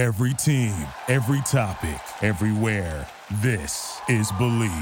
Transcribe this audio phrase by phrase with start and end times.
[0.00, 0.72] Every team,
[1.08, 3.06] every topic, everywhere.
[3.42, 4.72] This is Believe.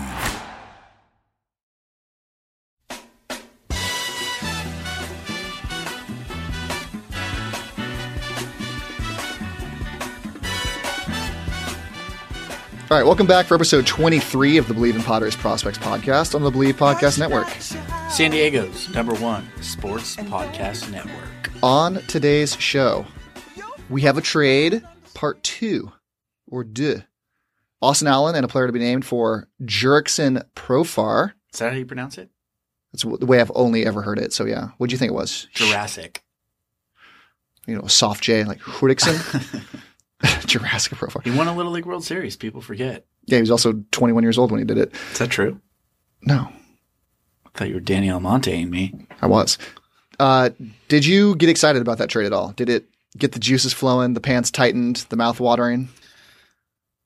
[12.88, 16.44] All right, welcome back for episode 23 of the Believe in Padres Prospects podcast on
[16.44, 17.48] the Believe Podcast Network.
[18.08, 21.50] San Diego's number one sports podcast network.
[21.64, 23.04] On today's show,
[23.90, 24.84] we have a trade
[25.18, 25.90] part two,
[26.46, 27.02] or deux.
[27.82, 31.32] Austin Allen and a player to be named for Jurickson Profar.
[31.52, 32.30] Is that how you pronounce it?
[32.92, 34.32] That's the way I've only ever heard it.
[34.32, 35.48] So yeah, what do you think it was?
[35.52, 36.22] Jurassic.
[37.66, 39.82] You know, soft J like Jurickson.
[40.46, 41.24] Jurassic Profar.
[41.24, 42.36] He won a Little League World Series.
[42.36, 43.04] People forget.
[43.26, 44.94] Yeah, he was also 21 years old when he did it.
[45.12, 45.60] Is that true?
[46.22, 46.48] No,
[47.44, 48.94] I thought you were Danny Almonte and me.
[49.20, 49.58] I was.
[50.20, 50.50] Uh,
[50.86, 52.52] did you get excited about that trade at all?
[52.52, 55.88] Did it get the juices flowing, the pants tightened, the mouth watering?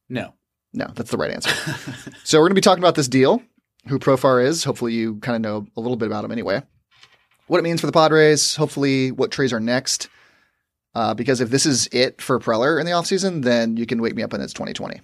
[0.08, 0.34] No.
[0.74, 1.50] No, that's the right answer.
[2.24, 3.42] so we're going to be talking about this deal,
[3.88, 4.64] who Profar is.
[4.64, 6.62] Hopefully, you kind of know a little bit about him anyway.
[7.46, 8.56] What it means for the Padres.
[8.56, 10.08] Hopefully, what trades are next.
[10.94, 14.14] Uh, because if this is it for Preller in the offseason, then you can wake
[14.14, 15.00] me up when it's 2020.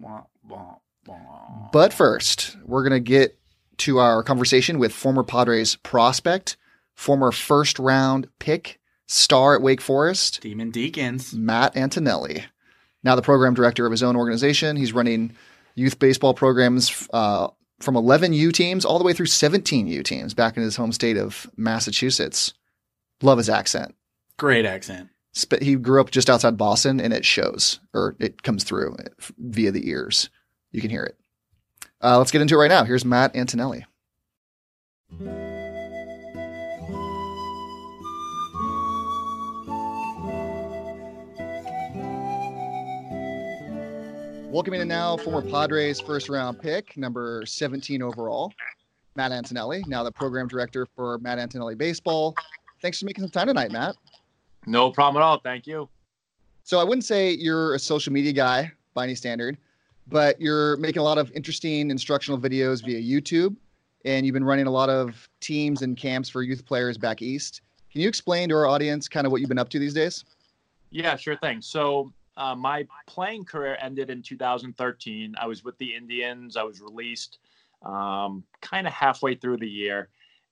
[0.00, 1.68] Wah, wah, wah.
[1.72, 3.38] But first, we're going to get
[3.78, 6.56] to our conversation with former Padres prospect,
[6.94, 11.32] former first round pick, star at Wake Forest, Demon Deacons.
[11.34, 12.44] Matt Antonelli.
[13.02, 14.76] Now the program director of his own organization.
[14.76, 15.34] He's running
[15.74, 17.48] youth baseball programs uh,
[17.80, 20.92] from 11 U teams all the way through 17 U teams back in his home
[20.92, 22.54] state of Massachusetts.
[23.22, 23.94] Love his accent.
[24.38, 25.08] Great accent.
[25.36, 28.96] Sp- He grew up just outside Boston and it shows, or it comes through
[29.38, 30.30] via the ears.
[30.72, 31.18] You can hear it.
[32.02, 32.84] Uh, let's get into it right now.
[32.84, 33.84] Here's Matt Antonelli.
[44.54, 48.52] Welcoming in now former Padres first round pick, number 17 overall,
[49.16, 52.36] Matt Antonelli, now the program director for Matt Antonelli Baseball.
[52.80, 53.96] Thanks for making some time tonight, Matt.
[54.64, 55.40] No problem at all.
[55.40, 55.88] Thank you.
[56.62, 59.58] So I wouldn't say you're a social media guy by any standard,
[60.06, 63.56] but you're making a lot of interesting instructional videos via YouTube,
[64.04, 67.62] and you've been running a lot of teams and camps for youth players back east.
[67.90, 70.24] Can you explain to our audience kind of what you've been up to these days?
[70.90, 71.60] Yeah, sure thing.
[71.60, 75.34] So uh, my playing career ended in 2013.
[75.40, 76.56] I was with the Indians.
[76.56, 77.38] I was released
[77.82, 80.08] um, kind of halfway through the year.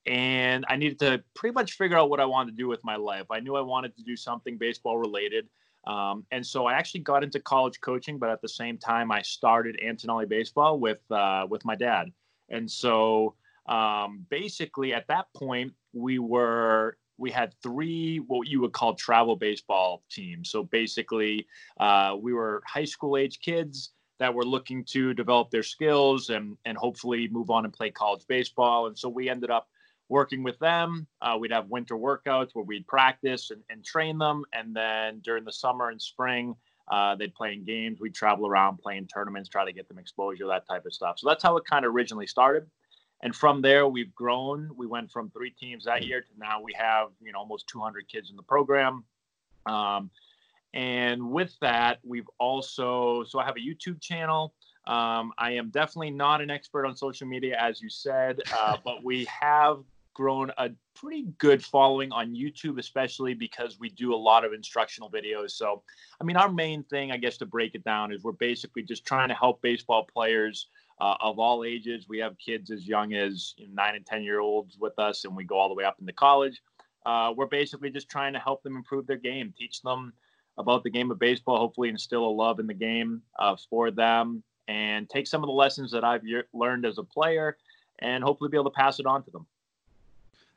[0.07, 2.97] And I needed to pretty much figure out what I wanted to do with my
[2.97, 3.27] life.
[3.31, 5.49] I knew I wanted to do something baseball related.
[5.87, 9.23] Um, and so I actually got into college coaching, but at the same time, I
[9.23, 12.13] started Antonelli Baseball with uh, with my dad.
[12.49, 13.35] And so
[13.67, 19.37] um, basically, at that point, we were we had three what you would call travel
[19.37, 20.51] baseball teams.
[20.51, 21.47] So basically,
[21.79, 26.57] uh, we were high school age kids that were looking to develop their skills and
[26.65, 28.87] and hopefully move on and play college baseball.
[28.87, 29.69] And so we ended up
[30.09, 31.07] working with them.
[31.23, 35.45] Uh, we'd have winter workouts where we'd practice and, and train them, and then during
[35.45, 36.55] the summer and spring.
[36.91, 38.01] Uh, they'd play in games.
[38.01, 41.19] We'd travel around playing tournaments, try to get them exposure, that type of stuff.
[41.19, 42.67] So that's how it kind of originally started.
[43.23, 44.71] And from there, we've grown.
[44.77, 48.09] We went from three teams that year to now we have, you know, almost 200
[48.09, 49.05] kids in the program.
[49.67, 50.11] Um,
[50.75, 54.55] and with that, we've also, so I have a YouTube channel.
[54.87, 59.05] Um, I am definitely not an expert on social media, as you said, uh, but
[59.05, 59.79] we have
[60.15, 65.11] grown a pretty good following on YouTube, especially because we do a lot of instructional
[65.11, 65.53] videos.
[65.53, 65.83] So,
[66.21, 69.07] I mean, our main thing, I guess, to break it down is we're basically just
[69.07, 70.69] trying to help baseball players
[71.03, 72.09] uh, of all ages.
[72.09, 75.25] We have kids as young as you know, nine and 10 year olds with us,
[75.25, 76.63] and we go all the way up into college.
[77.05, 80.13] Uh, we're basically just trying to help them improve their game, teach them
[80.59, 84.45] about the game of baseball, hopefully instill a love in the game uh, for them,
[84.69, 87.57] and take some of the lessons that I've ye- learned as a player
[87.99, 89.45] and hopefully be able to pass it on to them.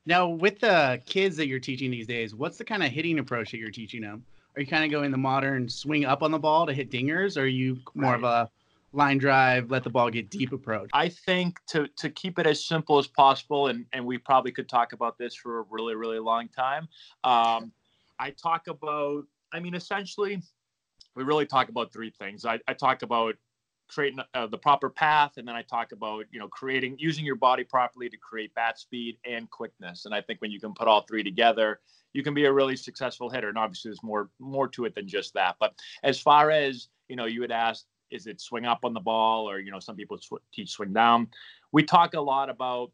[0.05, 3.49] Now, with the kids that you're teaching these days, what's the kind of hitting approach
[3.49, 4.23] that you're teaching them?
[4.55, 7.35] Are you kind of going the modern swing up on the ball to hit dingers,
[7.35, 8.47] or are you more of a
[8.95, 10.89] line drive, let the ball get deep approach?
[10.93, 14.69] I think to to keep it as simple as possible, and and we probably could
[14.69, 16.87] talk about this for a really really long time.
[17.23, 17.71] Um,
[18.19, 20.41] I talk about, I mean, essentially,
[21.15, 22.45] we really talk about three things.
[22.45, 23.35] I, I talk about
[23.87, 27.35] creating uh, the proper path, and then I talk about you know creating using your
[27.35, 30.05] body properly to create bat speed and quickness.
[30.05, 31.79] And I think when you can put all three together,
[32.13, 33.49] you can be a really successful hitter.
[33.49, 35.55] And obviously, there's more more to it than just that.
[35.59, 38.99] But as far as you know, you had asked is it swing up on the
[38.99, 41.27] ball or you know some people sw- teach swing down
[41.71, 42.91] we talk a lot about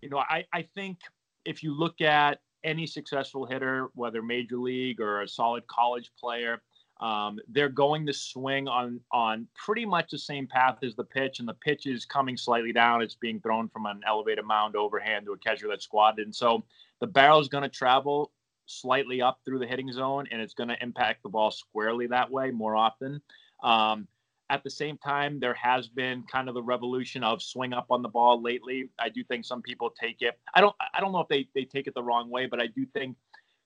[0.00, 0.98] you know i i think
[1.44, 6.62] if you look at any successful hitter whether major league or a solid college player
[7.00, 11.40] um, they're going to swing on on pretty much the same path as the pitch,
[11.40, 13.02] and the pitch is coming slightly down.
[13.02, 16.64] It's being thrown from an elevated mound overhand to a catcher that's squatted, and so
[17.00, 18.30] the barrel is going to travel
[18.66, 22.30] slightly up through the hitting zone, and it's going to impact the ball squarely that
[22.30, 23.20] way more often.
[23.62, 24.06] Um,
[24.50, 28.02] at the same time, there has been kind of the revolution of swing up on
[28.02, 28.90] the ball lately.
[28.98, 30.38] I do think some people take it.
[30.54, 30.74] I don't.
[30.94, 33.16] I don't know if they they take it the wrong way, but I do think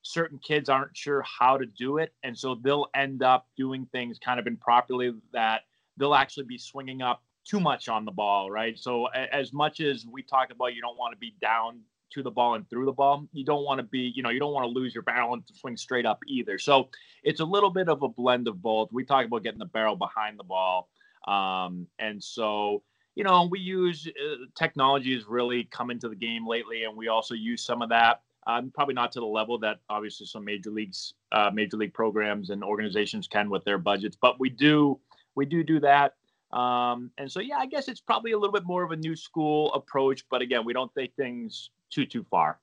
[0.03, 4.19] certain kids aren't sure how to do it, and so they'll end up doing things
[4.19, 5.63] kind of improperly that
[5.97, 8.79] they'll actually be swinging up too much on the ball, right?
[8.79, 11.81] So as much as we talk about, you don't want to be down
[12.15, 13.27] to the ball and through the ball.
[13.33, 15.55] You don't want to be, you know, you don't want to lose your balance to
[15.55, 16.59] swing straight up either.
[16.59, 16.89] So
[17.23, 18.91] it's a little bit of a blend of both.
[18.93, 20.89] We talk about getting the barrel behind the ball.
[21.27, 22.83] Um, and so,
[23.15, 27.09] you know, we use uh, technology has really come into the game lately, and we
[27.09, 28.23] also use some of that.
[28.47, 32.49] Um, probably not to the level that obviously some major leagues, uh, major league programs
[32.49, 34.99] and organizations can with their budgets, but we do,
[35.35, 36.15] we do do that.
[36.53, 39.15] Um, and so, yeah, I guess it's probably a little bit more of a new
[39.15, 42.58] school approach, but again, we don't take things too too far.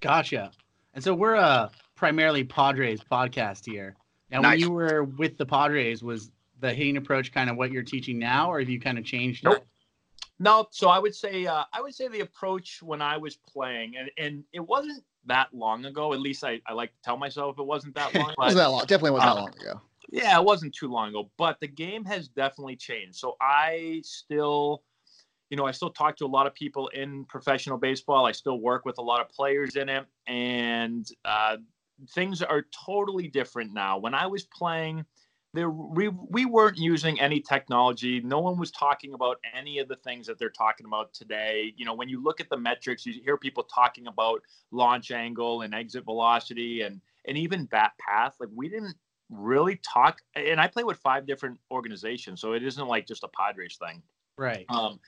[0.00, 0.50] Gotcha.
[0.94, 3.96] And so we're a primarily Padres podcast here.
[4.30, 4.52] Now, nice.
[4.52, 6.30] when you were with the Padres, was
[6.60, 9.44] the hitting approach kind of what you're teaching now, or have you kind of changed
[9.44, 9.56] nope.
[9.56, 9.66] it?
[10.38, 13.94] No, so I would say uh, I would say the approach when I was playing,
[13.96, 16.12] and, and it wasn't that long ago.
[16.12, 18.30] At least I, I like to tell myself it wasn't that long.
[18.30, 18.80] it wasn't that long.
[18.80, 19.80] Definitely wasn't uh, that long ago.
[20.10, 23.16] Yeah, it wasn't too long ago, but the game has definitely changed.
[23.16, 24.82] So I still
[25.50, 28.26] you know, I still talk to a lot of people in professional baseball.
[28.26, 31.56] I still work with a lot of players in it, and uh,
[32.10, 33.98] things are totally different now.
[33.98, 35.04] When I was playing,
[35.54, 38.20] there we, we weren't using any technology.
[38.20, 41.72] No one was talking about any of the things that they're talking about today.
[41.76, 44.42] You know, when you look at the metrics, you hear people talking about
[44.72, 48.34] launch angle and exit velocity and and even bat path.
[48.40, 48.96] Like we didn't
[49.30, 50.20] really talk.
[50.34, 54.02] And I play with five different organizations, so it isn't like just a Padres thing.
[54.38, 54.66] Right.
[54.68, 55.00] Um,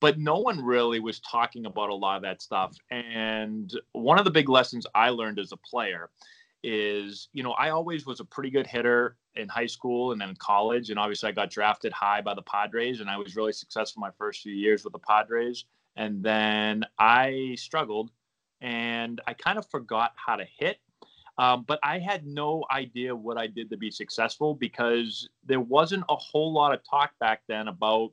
[0.00, 2.76] but no one really was talking about a lot of that stuff.
[2.90, 6.10] And one of the big lessons I learned as a player
[6.62, 10.30] is, you know, I always was a pretty good hitter in high school and then
[10.30, 10.90] in college.
[10.90, 14.10] And obviously, I got drafted high by the Padres, and I was really successful my
[14.18, 15.64] first few years with the Padres.
[15.96, 18.10] And then I struggled
[18.60, 20.78] and I kind of forgot how to hit.
[21.38, 26.04] Um, but I had no idea what I did to be successful because there wasn't
[26.10, 28.12] a whole lot of talk back then about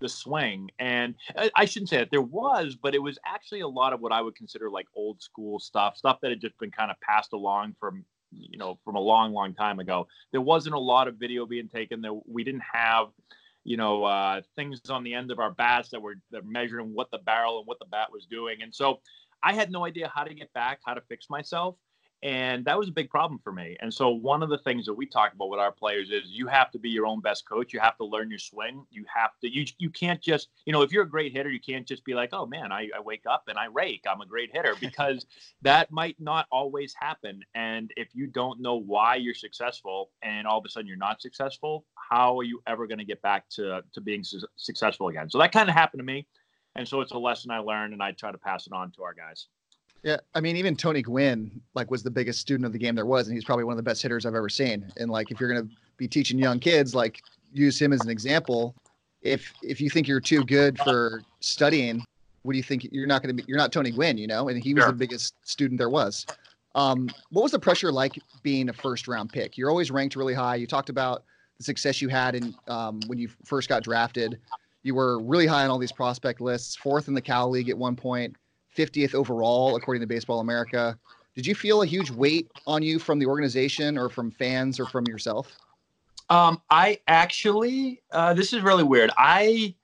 [0.00, 0.70] the swing.
[0.78, 1.14] And
[1.54, 4.20] I shouldn't say that there was, but it was actually a lot of what I
[4.20, 7.76] would consider like old school stuff, stuff that had just been kind of passed along
[7.78, 10.06] from you know from a long, long time ago.
[10.32, 12.00] There wasn't a lot of video being taken.
[12.00, 13.08] There we didn't have
[13.64, 17.10] you know uh, things on the end of our bats that were that measuring what
[17.10, 18.62] the barrel and what the bat was doing.
[18.62, 19.00] And so
[19.42, 21.76] I had no idea how to get back, how to fix myself
[22.22, 23.76] and that was a big problem for me.
[23.80, 26.46] And so one of the things that we talk about with our players is you
[26.48, 27.72] have to be your own best coach.
[27.72, 28.84] You have to learn your swing.
[28.90, 31.60] You have to you you can't just you know if you're a great hitter, you
[31.60, 34.04] can't just be like, oh man, I, I wake up and I rake.
[34.10, 35.24] I'm a great hitter because
[35.62, 37.40] that might not always happen.
[37.54, 41.22] And if you don't know why you're successful and all of a sudden you're not
[41.22, 45.30] successful, how are you ever going to get back to to being su- successful again?
[45.30, 46.26] So that kind of happened to me.
[46.76, 49.02] And so it's a lesson I learned, and I try to pass it on to
[49.02, 49.48] our guys.
[50.02, 53.06] Yeah, I mean, even Tony Gwynn like was the biggest student of the game there
[53.06, 54.90] was, and he's probably one of the best hitters I've ever seen.
[54.96, 57.20] And like, if you're gonna be teaching young kids, like
[57.52, 58.74] use him as an example.
[59.22, 62.02] If if you think you're too good for studying,
[62.42, 62.88] what do you think?
[62.90, 63.44] You're not gonna be.
[63.46, 64.48] You're not Tony Gwynn, you know.
[64.48, 64.92] And he was sure.
[64.92, 66.26] the biggest student there was.
[66.74, 69.58] Um, what was the pressure like being a first round pick?
[69.58, 70.54] You're always ranked really high.
[70.54, 71.24] You talked about
[71.58, 74.38] the success you had in um, when you first got drafted.
[74.82, 77.76] You were really high on all these prospect lists, fourth in the Cal League at
[77.76, 78.34] one point.
[78.76, 80.98] 50th overall, according to Baseball America.
[81.34, 84.86] Did you feel a huge weight on you from the organization or from fans or
[84.86, 85.56] from yourself?
[86.28, 89.10] Um, I actually, uh, this is really weird.
[89.16, 89.74] I,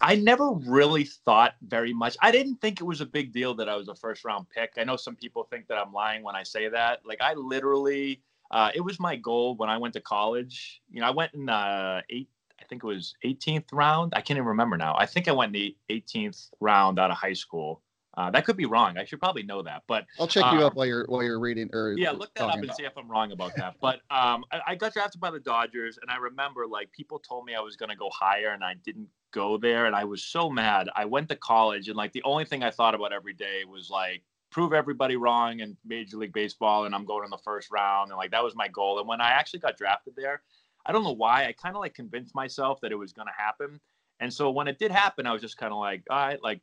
[0.00, 2.16] I never really thought very much.
[2.20, 4.72] I didn't think it was a big deal that I was a first round pick.
[4.76, 7.00] I know some people think that I'm lying when I say that.
[7.04, 10.80] Like I literally, uh, it was my goal when I went to college.
[10.90, 12.28] You know, I went in uh, eight,
[12.62, 14.12] I think it was 18th round.
[14.14, 14.94] I can't even remember now.
[14.96, 17.82] I think I went in the 18th round out of high school.
[18.14, 18.98] Uh, that could be wrong.
[18.98, 21.40] I should probably know that, but I'll check you up um, while you're while you're
[21.40, 22.76] reading or yeah, look that up and about.
[22.76, 23.76] see if I'm wrong about that.
[23.80, 27.46] But um, I, I, got drafted by the Dodgers, and I remember like people told
[27.46, 30.22] me I was going to go higher, and I didn't go there, and I was
[30.22, 30.90] so mad.
[30.94, 33.88] I went to college, and like the only thing I thought about every day was
[33.88, 38.10] like prove everybody wrong in Major League Baseball, and I'm going in the first round,
[38.10, 38.98] and like that was my goal.
[38.98, 40.42] And when I actually got drafted there,
[40.84, 41.46] I don't know why.
[41.46, 43.80] I kind of like convinced myself that it was going to happen.
[44.20, 46.60] And so when it did happen, I was just kind of like, all right, like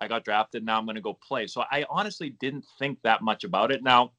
[0.00, 0.64] I got drafted.
[0.64, 1.46] Now I'm going to go play.
[1.46, 3.82] So I honestly didn't think that much about it.
[3.82, 4.12] Now,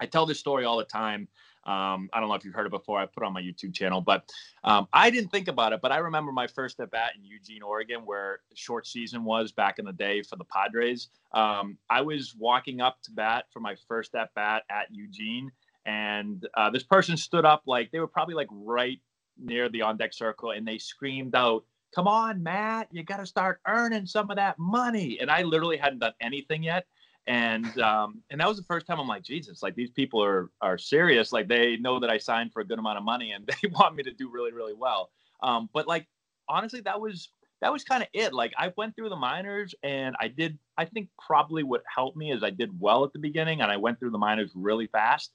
[0.00, 1.28] I tell this story all the time.
[1.64, 3.00] Um, I don't know if you've heard it before.
[3.00, 4.30] I put it on my YouTube channel, but
[4.62, 5.80] um, I didn't think about it.
[5.82, 9.80] But I remember my first at bat in Eugene, Oregon, where short season was back
[9.80, 11.08] in the day for the Padres.
[11.32, 15.50] Um, I was walking up to bat for my first at bat at Eugene,
[15.86, 19.00] and uh, this person stood up like they were probably like right
[19.38, 21.64] near the on deck circle, and they screamed out,
[21.94, 22.88] "Come on, Matt!
[22.90, 26.62] You got to start earning some of that money!" And I literally hadn't done anything
[26.62, 26.86] yet
[27.26, 30.50] and um, and that was the first time I'm like, Jesus, like these people are
[30.60, 31.32] are serious.
[31.32, 33.96] Like they know that I signed for a good amount of money, and they want
[33.96, 35.10] me to do really really well.
[35.42, 36.06] Um, but like
[36.48, 37.28] honestly, that was
[37.60, 38.32] that was kind of it.
[38.32, 40.58] Like I went through the minors, and I did.
[40.78, 43.76] I think probably what helped me is I did well at the beginning, and I
[43.76, 45.32] went through the minors really fast.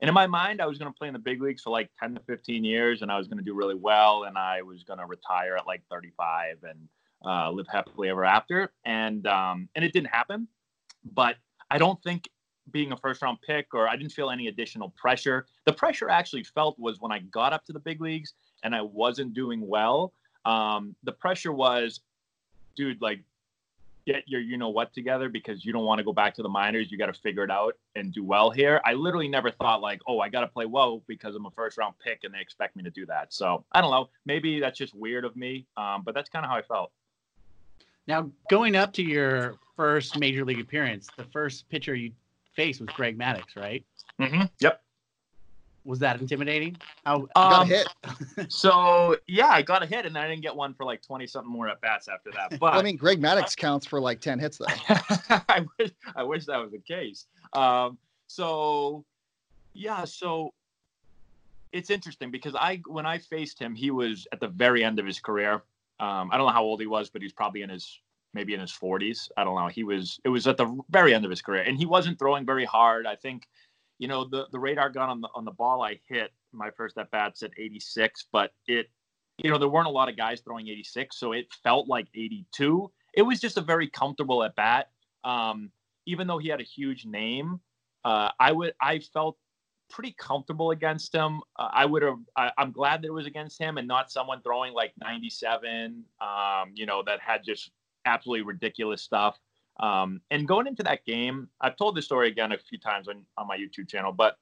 [0.00, 1.90] And in my mind, I was going to play in the big leagues for like
[2.00, 4.82] 10 to 15 years, and I was going to do really well, and I was
[4.82, 6.88] going to retire at like 35 and
[7.24, 8.72] uh, live happily ever after.
[8.84, 10.48] And um, and it didn't happen
[11.04, 11.36] but
[11.70, 12.28] I don't think
[12.70, 15.46] being a first round pick or I didn't feel any additional pressure.
[15.66, 18.74] The pressure I actually felt was when I got up to the big leagues and
[18.74, 20.12] I wasn't doing well.
[20.44, 22.00] Um, the pressure was,
[22.76, 23.22] dude, like
[24.10, 26.48] get your you know what together because you don't want to go back to the
[26.48, 26.90] minors.
[26.90, 28.80] You got to figure it out and do well here.
[28.84, 31.78] I literally never thought like, oh, I got to play well because I'm a first
[31.78, 33.32] round pick and they expect me to do that.
[33.32, 34.08] So I don't know.
[34.26, 36.92] Maybe that's just weird of me, um, but that's kind of how I felt.
[38.06, 42.12] Now, going up to your first major league appearance, the first pitcher you
[42.54, 43.84] faced was Greg Maddux, right?
[44.20, 44.42] Mm-hmm.
[44.58, 44.82] Yep.
[45.84, 46.76] Was that intimidating?
[47.04, 47.86] How got um, hit?
[48.52, 51.26] so yeah, I got a hit, and then I didn't get one for like twenty
[51.26, 52.50] something more at bats after that.
[52.60, 54.66] But I mean, Greg Maddux counts for like ten hits though.
[55.48, 57.26] I wish I wish that was the case.
[57.54, 59.04] Um, so
[59.72, 60.52] yeah, so
[61.72, 65.06] it's interesting because I when I faced him, he was at the very end of
[65.06, 65.62] his career.
[65.98, 68.00] Um, I don't know how old he was, but he's probably in his
[68.32, 69.30] maybe in his 40s.
[69.36, 69.68] I don't know.
[69.68, 72.46] He was it was at the very end of his career, and he wasn't throwing
[72.46, 73.06] very hard.
[73.06, 73.48] I think,
[74.00, 76.96] you know, the the radar gun on the on the ball I hit my first
[76.96, 78.90] at bats at 86, but it,
[79.36, 82.90] you know, there weren't a lot of guys throwing 86, so it felt like 82.
[83.14, 84.88] It was just a very comfortable at bat.
[85.22, 85.70] Um,
[86.06, 87.60] even though he had a huge name,
[88.04, 89.36] uh, I would I felt
[89.90, 91.42] pretty comfortable against him.
[91.58, 92.18] Uh, I would have.
[92.34, 96.04] I, am glad that it was against him and not someone throwing like 97.
[96.22, 97.70] Um, you know that had just
[98.06, 99.38] absolutely ridiculous stuff.
[99.80, 103.24] Um, and going into that game, I've told this story again a few times on
[103.36, 104.36] on my YouTube channel, but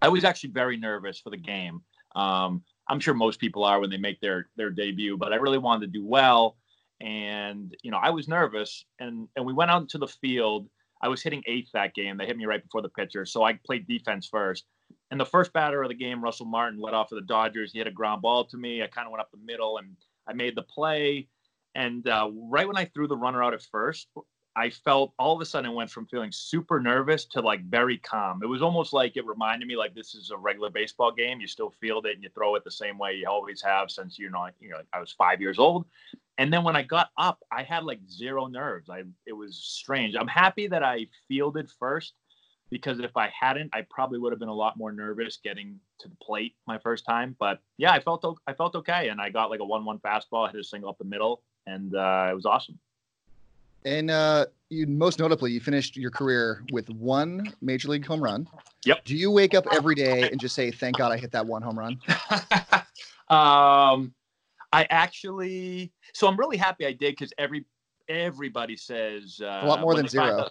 [0.00, 1.82] I was actually very nervous for the game.
[2.14, 5.58] Um, I'm sure most people are when they make their their debut, but I really
[5.58, 6.56] wanted to do well.
[7.00, 10.68] And you know, I was nervous, and and we went out into the field.
[11.02, 12.16] I was hitting eighth that game.
[12.16, 14.64] They hit me right before the pitcher, so I played defense first.
[15.10, 17.72] And the first batter of the game, Russell Martin led off for the Dodgers.
[17.72, 18.82] He hit a ground ball to me.
[18.82, 21.28] I kind of went up the middle and I made the play.
[21.74, 24.08] And uh, right when I threw the runner out at first,
[24.58, 28.40] I felt all of a sudden went from feeling super nervous to like very calm.
[28.42, 31.40] It was almost like it reminded me like this is a regular baseball game.
[31.40, 34.18] You still field it and you throw it the same way you always have since
[34.18, 35.86] you know you know I was five years old.
[36.38, 38.90] And then when I got up, I had like zero nerves.
[38.90, 40.16] I it was strange.
[40.16, 42.14] I'm happy that I fielded first
[42.68, 46.08] because if I hadn't, I probably would have been a lot more nervous getting to
[46.08, 47.36] the plate my first time.
[47.38, 50.50] But yeah, I felt I felt okay, and I got like a one-one fastball, I
[50.50, 52.80] hit a single up the middle, and uh, it was awesome.
[53.84, 58.48] And uh, you most notably, you finished your career with one major league home run.
[58.84, 59.04] Yep.
[59.04, 61.62] Do you wake up every day and just say, "Thank God I hit that one
[61.62, 61.98] home run"?
[63.28, 64.14] um,
[64.72, 67.64] I actually, so I'm really happy I did because every
[68.08, 70.48] everybody says uh, a lot more than zero.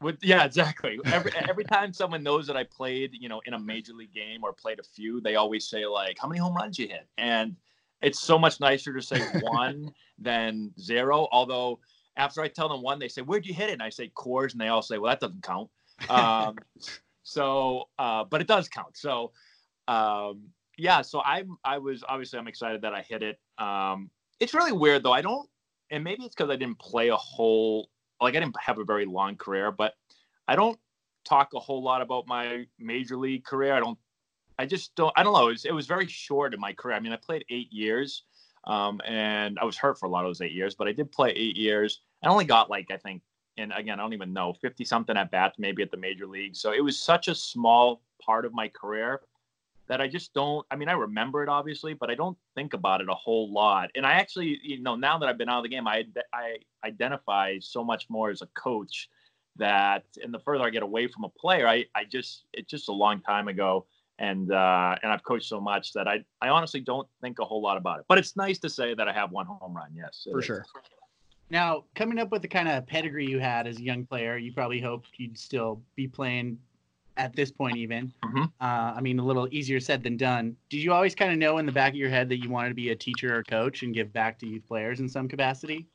[0.00, 0.98] With, yeah, exactly.
[1.06, 4.42] Every every time someone knows that I played, you know, in a major league game
[4.42, 7.56] or played a few, they always say like, "How many home runs you hit?" And
[8.00, 11.28] it's so much nicer to say one than zero.
[11.32, 11.80] Although
[12.20, 14.52] after I tell them one, they say, "Where'd you hit it?" And I say "Coors,"
[14.52, 15.70] and they all say, "Well, that doesn't count."
[16.08, 16.56] Um,
[17.22, 18.96] so, uh, but it does count.
[18.96, 19.32] So,
[19.88, 20.42] um,
[20.76, 21.02] yeah.
[21.02, 23.40] So I'm I was obviously I'm excited that I hit it.
[23.58, 25.12] Um, it's really weird though.
[25.12, 25.48] I don't,
[25.90, 27.88] and maybe it's because I didn't play a whole
[28.20, 29.94] like I didn't have a very long career, but
[30.46, 30.78] I don't
[31.24, 33.74] talk a whole lot about my major league career.
[33.74, 33.98] I don't.
[34.58, 35.12] I just don't.
[35.16, 35.48] I don't know.
[35.48, 36.96] It was, it was very short in my career.
[36.96, 38.24] I mean, I played eight years,
[38.64, 40.74] um, and I was hurt for a lot of those eight years.
[40.74, 42.02] But I did play eight years.
[42.22, 43.22] I only got like I think,
[43.56, 46.56] and again, I don't even know, fifty something at bats, maybe at the major league.
[46.56, 49.20] So it was such a small part of my career
[49.88, 50.64] that I just don't.
[50.70, 53.90] I mean, I remember it obviously, but I don't think about it a whole lot.
[53.96, 56.58] And I actually, you know, now that I've been out of the game, I I
[56.84, 59.08] identify so much more as a coach
[59.56, 62.88] that, and the further I get away from a player, I I just it's just
[62.88, 63.86] a long time ago,
[64.20, 67.60] and uh, and I've coached so much that I I honestly don't think a whole
[67.60, 68.04] lot about it.
[68.08, 69.90] But it's nice to say that I have one home run.
[69.94, 70.66] Yes, for sure.
[71.50, 74.52] Now, coming up with the kind of pedigree you had as a young player, you
[74.52, 76.58] probably hoped you'd still be playing
[77.16, 78.12] at this point, even.
[78.22, 78.44] Mhm.
[78.60, 80.56] Uh, I mean, a little easier said than done.
[80.68, 82.68] Did you always kind of know in the back of your head that you wanted
[82.68, 85.88] to be a teacher or coach and give back to youth players in some capacity?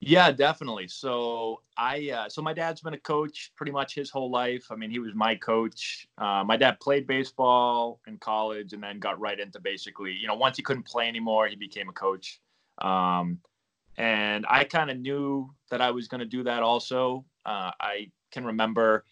[0.00, 0.86] Yeah, definitely.
[0.86, 4.66] So I, uh, so my dad's been a coach pretty much his whole life.
[4.70, 6.06] I mean, he was my coach.
[6.18, 10.36] Uh, my dad played baseball in college and then got right into basically, you know,
[10.36, 12.38] once he couldn't play anymore, he became a coach.
[12.80, 13.40] Um,
[13.98, 17.24] and I kind of knew that I was going to do that also.
[17.44, 19.04] Uh, I can remember,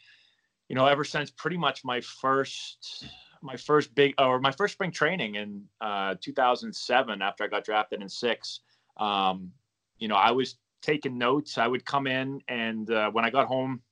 [0.68, 3.04] you know, ever since pretty much my first,
[3.42, 8.00] my first big or my first spring training in uh, 2007 after I got drafted
[8.00, 8.60] in six.
[8.96, 9.50] Um,
[9.98, 11.58] you know, I was taking notes.
[11.58, 13.82] I would come in and uh, when I got home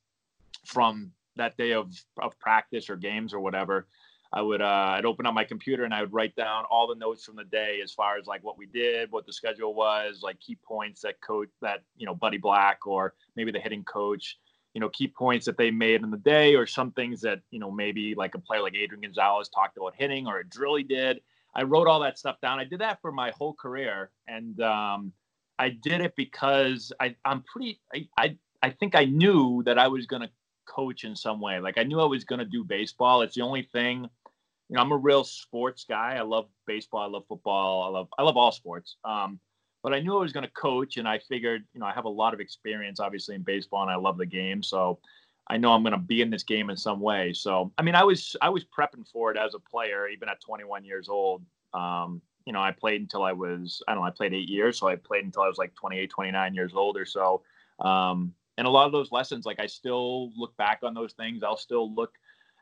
[0.65, 3.89] from that day of, of practice or games or whatever,
[4.35, 6.97] I would uh, I'd open up my computer and I would write down all the
[6.97, 10.21] notes from the day as far as like what we did, what the schedule was,
[10.25, 14.37] like key points that coach that you know Buddy Black or maybe the hitting coach,
[14.75, 17.61] you know, key points that they made in the day or some things that you
[17.61, 20.83] know maybe like a player like Adrian Gonzalez talked about hitting or a drill he
[20.83, 21.21] did.
[21.55, 22.59] I wrote all that stuff down.
[22.59, 24.61] I did that for my whole career and.
[24.61, 25.13] Um,
[25.57, 27.79] I did it because I, I'm pretty.
[27.95, 30.31] I, I I think I knew that I was going to
[30.67, 31.61] coach in some way.
[31.61, 33.23] Like I knew I was going to do baseball.
[33.23, 34.09] It's the only thing.
[34.69, 36.17] You know, I'm a real sports guy.
[36.17, 37.03] I love baseball.
[37.03, 37.83] I love football.
[37.85, 38.97] I love I love all sports.
[39.05, 39.39] Um,
[39.83, 42.07] but I knew I was going to coach, and I figured, you know, I have
[42.07, 44.63] a lot of experience, obviously, in baseball, and I love the game.
[44.63, 44.99] So
[45.49, 47.35] I know I'm going to be in this game in some way.
[47.35, 50.41] So I mean, I was I was prepping for it as a player, even at
[50.41, 51.43] 21 years old.
[51.75, 54.79] Um, you know, I played until I was, I don't know, I played eight years.
[54.79, 57.43] So I played until I was like 28, 29 years old or so.
[57.81, 61.43] Um, and a lot of those lessons, like I still look back on those things.
[61.43, 62.15] I'll still look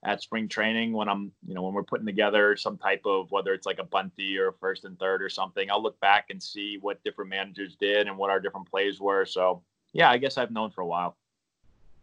[0.04, 3.52] at spring training when I'm, you know, when we're putting together some type of, whether
[3.54, 6.78] it's like a bunty or first and third or something, I'll look back and see
[6.80, 9.25] what different managers did and what our different plays were.
[9.25, 11.16] So yeah, I guess I've known for a while.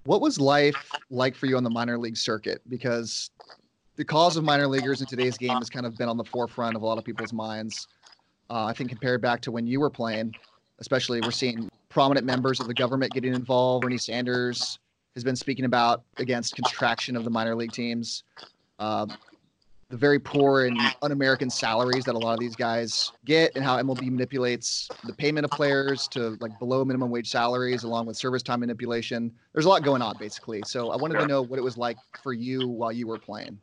[0.06, 2.62] What was life like for you on the minor league circuit?
[2.70, 3.32] Because
[3.98, 6.78] the cause of minor leaguers in today's game has kind of been on the forefront
[6.78, 7.88] of a lot of people's minds.
[8.50, 10.34] Uh, I think compared back to when you were playing,
[10.80, 13.84] especially we're seeing prominent members of the government getting involved.
[13.84, 14.80] Bernie Sanders
[15.16, 18.24] has been speaking about against contraction of the minor league teams.
[18.78, 19.06] Uh,
[19.90, 23.82] the very poor and un-American salaries that a lot of these guys get, and how
[23.82, 28.44] MLB manipulates the payment of players to like below minimum wage salaries, along with service
[28.44, 29.32] time manipulation.
[29.54, 30.62] There's a lot going on, basically.
[30.66, 33.60] So I wanted to know what it was like for you while you were playing.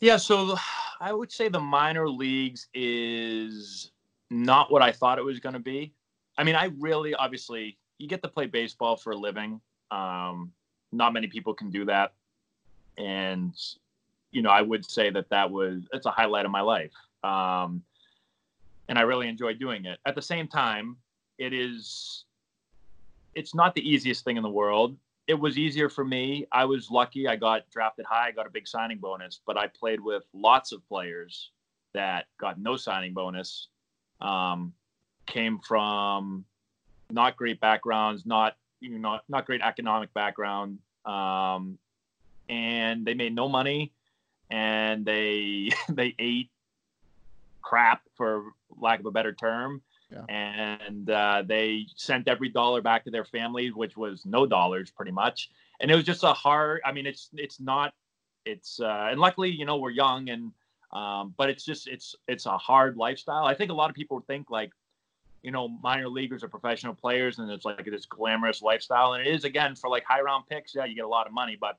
[0.00, 0.56] Yeah, so
[1.00, 3.92] I would say the minor leagues is
[4.30, 5.92] not what I thought it was going to be.
[6.38, 9.60] I mean, I really, obviously, you get to play baseball for a living.
[9.90, 10.52] Um,
[10.92, 12.12] not many people can do that,
[12.98, 13.54] and
[14.32, 17.82] you know, I would say that that was it's a highlight of my life, um,
[18.88, 19.98] and I really enjoy doing it.
[20.06, 20.96] At the same time,
[21.38, 22.24] it is
[23.34, 24.96] it's not the easiest thing in the world
[25.30, 26.44] it was easier for me.
[26.50, 27.28] I was lucky.
[27.28, 28.26] I got drafted high.
[28.26, 31.52] I got a big signing bonus, but I played with lots of players
[31.94, 33.68] that got no signing bonus.
[34.20, 34.72] Um,
[35.26, 36.44] came from
[37.12, 41.78] not great backgrounds, not you know not, not great economic background, um,
[42.48, 43.92] and they made no money,
[44.50, 46.50] and they they ate
[47.62, 50.24] crap for lack of a better term yeah.
[50.28, 55.12] And uh, they sent every dollar back to their families, which was no dollars pretty
[55.12, 55.50] much.
[55.80, 56.80] And it was just a hard.
[56.84, 57.94] I mean, it's it's not.
[58.44, 60.52] It's uh, and luckily, you know, we're young and
[60.92, 63.44] um, but it's just it's it's a hard lifestyle.
[63.44, 64.72] I think a lot of people think like,
[65.42, 69.14] you know, minor leaguers are professional players and it's like this glamorous lifestyle.
[69.14, 70.74] And it is again for like high round picks.
[70.74, 71.78] Yeah, you get a lot of money, but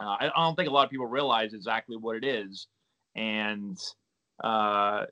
[0.00, 2.66] uh, I, don't think a lot of people realize exactly what it is.
[3.14, 3.80] And
[4.42, 5.06] uh,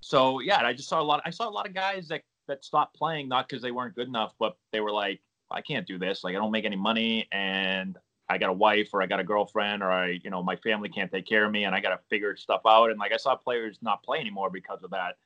[0.00, 1.22] so yeah, I just saw a lot.
[1.24, 4.08] I saw a lot of guys that that stopped playing not because they weren't good
[4.08, 6.24] enough, but they were like, I can't do this.
[6.24, 7.96] Like I don't make any money, and
[8.28, 10.88] I got a wife or I got a girlfriend or I, you know, my family
[10.88, 12.90] can't take care of me, and I got to figure stuff out.
[12.90, 15.16] And like I saw players not play anymore because of that,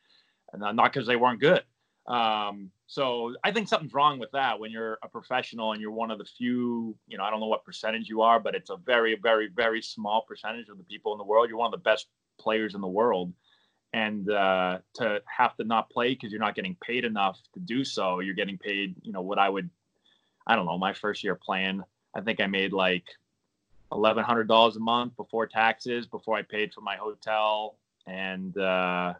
[0.52, 1.62] and not because they weren't good.
[2.10, 6.10] Um, so I think something's wrong with that when you're a professional and you're one
[6.10, 8.76] of the few, you know, I don't know what percentage you are, but it's a
[8.76, 11.48] very, very, very small percentage of the people in the world.
[11.48, 13.32] You're one of the best players in the world
[13.92, 17.84] and uh, to have to not play because you're not getting paid enough to do
[17.84, 18.18] so.
[18.18, 19.70] You're getting paid, you know, what I would,
[20.48, 21.82] I don't know, my first year playing,
[22.14, 23.04] I think I made like
[23.92, 29.14] eleven hundred dollars a month before taxes, before I paid for my hotel, and uh,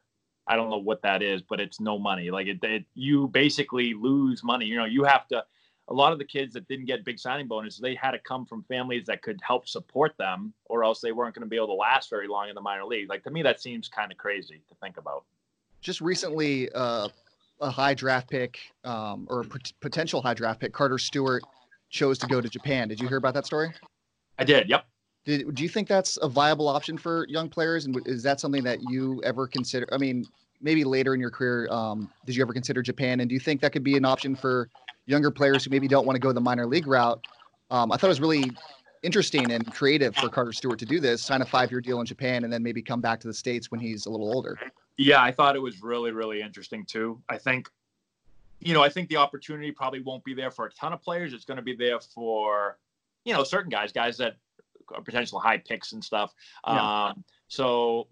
[0.51, 2.33] I don't know what that is, but it's no money.
[2.33, 4.67] Like it, it, you basically lose money.
[4.67, 5.45] You know, you have to
[5.87, 8.45] a lot of the kids that didn't get big signing bonuses, they had to come
[8.47, 11.69] from families that could help support them, or else they weren't going to be able
[11.69, 13.09] to last very long in the minor league.
[13.09, 15.25] Like to me, that seems kind of crazy to think about.
[15.81, 17.09] Just recently, uh,
[17.61, 19.45] a high draft pick um, or a
[19.81, 21.45] potential high draft pick, Carter Stewart,
[21.91, 22.89] chose to go to Japan.
[22.89, 23.73] Did you hear about that story?
[24.39, 24.69] I did.
[24.69, 24.85] Yep.
[25.25, 27.85] Did, do you think that's a viable option for young players?
[27.85, 29.87] And is that something that you ever consider?
[29.93, 30.25] I mean,
[30.61, 33.21] maybe later in your career, um, did you ever consider Japan?
[33.21, 34.69] And do you think that could be an option for
[35.07, 37.25] younger players who maybe don't want to go the minor league route?
[37.71, 38.51] Um, I thought it was really
[39.03, 42.07] interesting and creative for Carter Stewart to do this, sign a five year deal in
[42.07, 44.59] Japan, and then maybe come back to the States when he's a little older.
[44.97, 47.23] Yeah, I thought it was really, really interesting too.
[47.29, 47.69] I think,
[48.59, 51.33] you know, I think the opportunity probably won't be there for a ton of players.
[51.33, 52.79] It's going to be there for,
[53.25, 54.35] you know, certain guys, guys that
[55.05, 56.33] potential high picks and stuff.
[56.67, 57.09] Yeah.
[57.09, 58.09] Um, so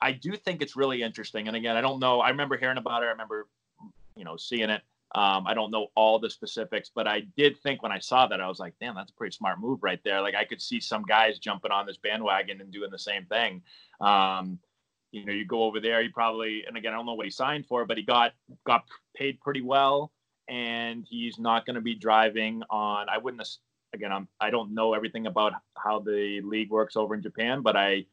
[0.00, 1.48] I do think it's really interesting.
[1.48, 2.20] And again, I don't know.
[2.20, 3.06] I remember hearing about it.
[3.06, 3.46] I remember,
[4.16, 4.82] you know, seeing it.
[5.14, 8.40] Um, I don't know all the specifics, but I did think when I saw that,
[8.40, 10.20] I was like, damn, that's a pretty smart move right there.
[10.20, 13.62] Like I could see some guys jumping on this bandwagon and doing the same thing.
[14.00, 14.58] Um,
[15.10, 17.30] you know, you go over there, he probably, and again, I don't know what he
[17.30, 18.32] signed for, but he got
[18.64, 18.84] got
[19.16, 20.12] paid pretty well,
[20.48, 23.08] and he's not going to be driving on.
[23.08, 23.42] I wouldn't.
[23.94, 24.28] Again, I'm.
[24.40, 28.06] I don't know everything about how the league works over in Japan, but I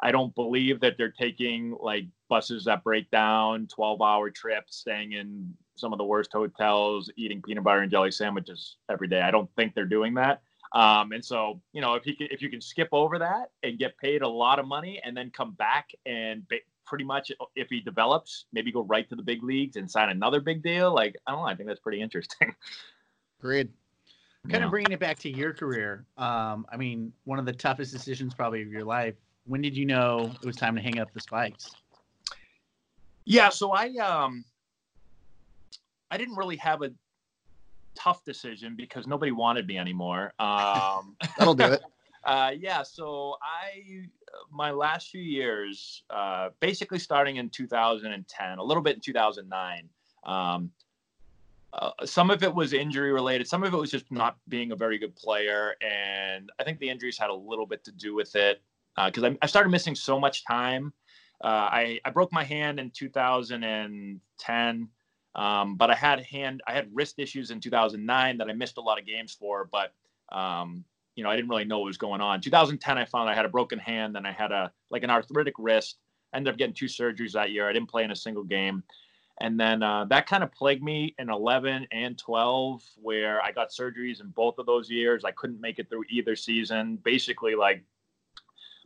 [0.00, 5.12] I don't believe that they're taking like buses that break down, 12 hour trips, staying
[5.12, 9.20] in some of the worst hotels, eating peanut butter and jelly sandwiches every day.
[9.20, 10.42] I don't think they're doing that.
[10.72, 13.78] Um, and so, you know, if he can, if you can skip over that and
[13.78, 17.68] get paid a lot of money and then come back and ba- pretty much if
[17.68, 20.94] he develops, maybe go right to the big leagues and sign another big deal.
[20.94, 21.46] Like, I don't know.
[21.46, 22.54] I think that's pretty interesting.
[23.40, 23.70] Agreed.
[24.48, 24.64] Kind yeah.
[24.64, 26.04] of bringing it back to your career.
[26.16, 29.14] Um, I mean, one of the toughest decisions probably of your life
[29.46, 31.70] when did you know it was time to hang up the spikes?
[33.24, 34.44] Yeah, so I um
[36.10, 36.90] I didn't really have a
[37.94, 40.32] tough decision because nobody wanted me anymore.
[40.38, 41.82] Um, That'll do it.
[42.24, 44.02] Uh, yeah, so I
[44.50, 49.88] my last few years, uh, basically starting in 2010, a little bit in 2009.
[50.24, 50.72] Um,
[51.76, 53.46] uh, some of it was injury related.
[53.46, 56.88] Some of it was just not being a very good player, and I think the
[56.88, 58.62] injuries had a little bit to do with it
[59.04, 60.94] because uh, I, I, started missing so much time.
[61.44, 64.88] Uh, I, I broke my hand in 2010,
[65.34, 68.80] um, but I had hand I had wrist issues in 2009 that I missed a
[68.80, 69.68] lot of games for.
[69.70, 69.92] But
[70.34, 70.82] um,
[71.14, 72.40] you know I didn't really know what was going on.
[72.40, 75.54] 2010 I found I had a broken hand and I had a like an arthritic
[75.58, 75.98] wrist.
[76.34, 77.68] ended up getting two surgeries that year.
[77.68, 78.82] I didn't play in a single game.
[79.40, 83.68] And then uh, that kind of plagued me in 11 and 12, where I got
[83.68, 85.24] surgeries in both of those years.
[85.24, 86.98] I couldn't make it through either season.
[87.04, 87.84] Basically, like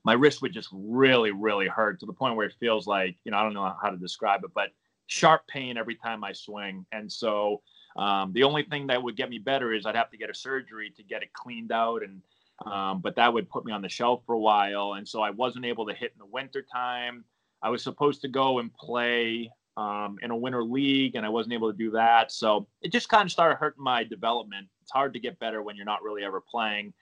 [0.05, 3.31] my wrist would just really, really hurt to the point where it feels like, you
[3.31, 4.71] know, I don't know how to describe it, but
[5.07, 6.85] sharp pain every time I swing.
[6.91, 7.63] And so
[7.97, 10.35] um, the only thing that would get me better is I'd have to get a
[10.35, 12.03] surgery to get it cleaned out.
[12.03, 12.23] And,
[12.65, 14.95] um, but that would put me on the shelf for a while.
[14.95, 17.25] And so I wasn't able to hit in the winter time.
[17.63, 21.55] I was supposed to go and play um, in a winter league, and I wasn't
[21.55, 22.31] able to do that.
[22.31, 24.69] So it just kind of started hurting my development.
[24.83, 26.93] It's hard to get better when you're not really ever playing.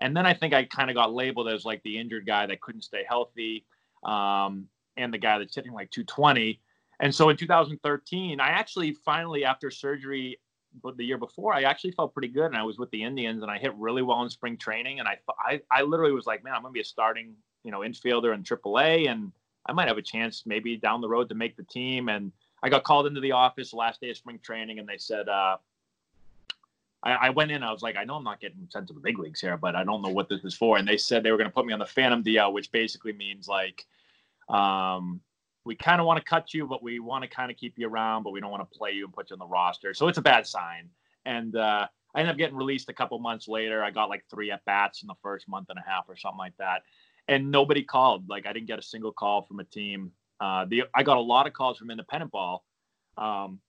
[0.00, 2.60] And then I think I kind of got labeled as like the injured guy that
[2.60, 3.64] couldn't stay healthy
[4.02, 4.66] um,
[4.96, 6.60] and the guy that's hitting like 220.
[6.98, 10.40] And so in 2013, I actually finally, after surgery
[10.82, 12.46] but the year before, I actually felt pretty good.
[12.46, 14.98] And I was with the Indians and I hit really well in spring training.
[14.98, 17.70] And I, I, I literally was like, man, I'm going to be a starting, you
[17.70, 19.08] know, infielder in AAA.
[19.08, 19.30] And
[19.66, 22.08] I might have a chance maybe down the road to make the team.
[22.08, 25.28] And I got called into the office last day of spring training and they said,
[25.28, 25.56] uh,
[27.02, 27.62] I, I, went in.
[27.62, 29.74] I was like, I know I'm not getting sent to the big leagues here, but
[29.74, 30.78] I don't know what this is for.
[30.78, 33.12] And they said they were going to put me on the Phantom DL, which basically
[33.12, 33.84] means like,
[34.48, 35.20] um,
[35.64, 37.88] we kind of want to cut you, but we want to kind of keep you
[37.88, 39.94] around, but we don't want to play you and put you on the roster.
[39.94, 40.90] So it's a bad sign.
[41.24, 43.82] And uh, I ended up getting released a couple months later.
[43.82, 46.38] I got like three at bats in the first month and a half or something
[46.38, 46.82] like that,
[47.28, 48.28] and nobody called.
[48.28, 50.12] Like I didn't get a single call from a team.
[50.40, 52.64] Uh, the I got a lot of calls from independent ball.
[53.16, 53.60] Um,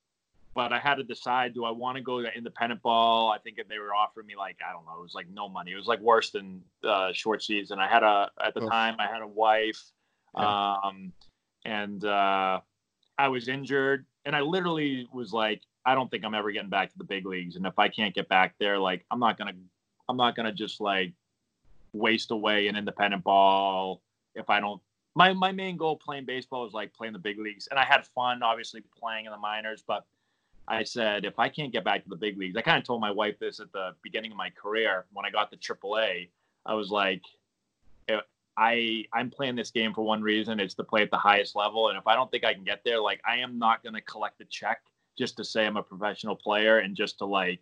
[0.56, 3.30] but I had to decide: do I want to go to independent ball?
[3.30, 5.50] I think if they were offering me like I don't know, it was like no
[5.50, 5.72] money.
[5.72, 7.78] It was like worse than uh, short season.
[7.78, 9.82] I had a at the time I had a wife,
[10.38, 10.78] yeah.
[10.84, 11.12] um,
[11.66, 12.62] and uh,
[13.18, 16.92] I was injured, and I literally was like, I don't think I'm ever getting back
[16.92, 19.54] to the big leagues, and if I can't get back there, like I'm not gonna,
[20.08, 21.14] I'm not gonna just like
[21.96, 24.02] waste away an independent ball
[24.36, 24.82] if I don't
[25.16, 28.06] my my main goal playing baseball was like playing the big leagues and i had
[28.08, 30.06] fun obviously playing in the minors but
[30.68, 33.02] I said, if I can't get back to the big leagues, I kind of told
[33.02, 36.30] my wife this at the beginning of my career when I got to AAA.
[36.66, 37.22] I was like,
[38.58, 40.60] I I'm playing this game for one reason.
[40.60, 42.82] It's to play at the highest level, and if I don't think I can get
[42.86, 44.82] there, like I am not going to collect a check
[45.18, 47.62] just to say I'm a professional player and just to like,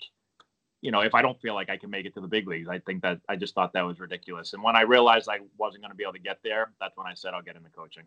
[0.84, 2.68] you know, if I don't feel like I can make it to the big leagues,
[2.68, 4.52] I think that I just thought that was ridiculous.
[4.52, 7.08] And when I realized I wasn't going to be able to get there, that's when
[7.08, 8.04] I said I'll get into coaching.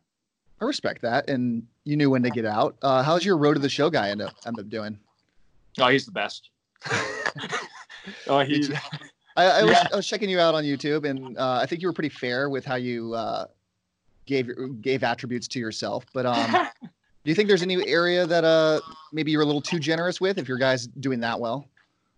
[0.61, 2.77] I respect that, and you knew when to get out.
[2.83, 4.99] Uh, how's your road to the show guy end up end up doing?
[5.79, 6.51] Oh, he's the best.
[8.27, 8.71] oh, he's
[9.37, 9.89] I, I, was, Yeah.
[9.93, 12.51] I was checking you out on YouTube, and uh, I think you were pretty fair
[12.51, 13.47] with how you uh,
[14.27, 16.05] gave your- gave attributes to yourself.
[16.13, 16.51] But um,
[16.83, 16.91] do
[17.25, 18.81] you think there's any area that uh,
[19.13, 21.69] maybe you're a little too generous with if your guy's doing that well?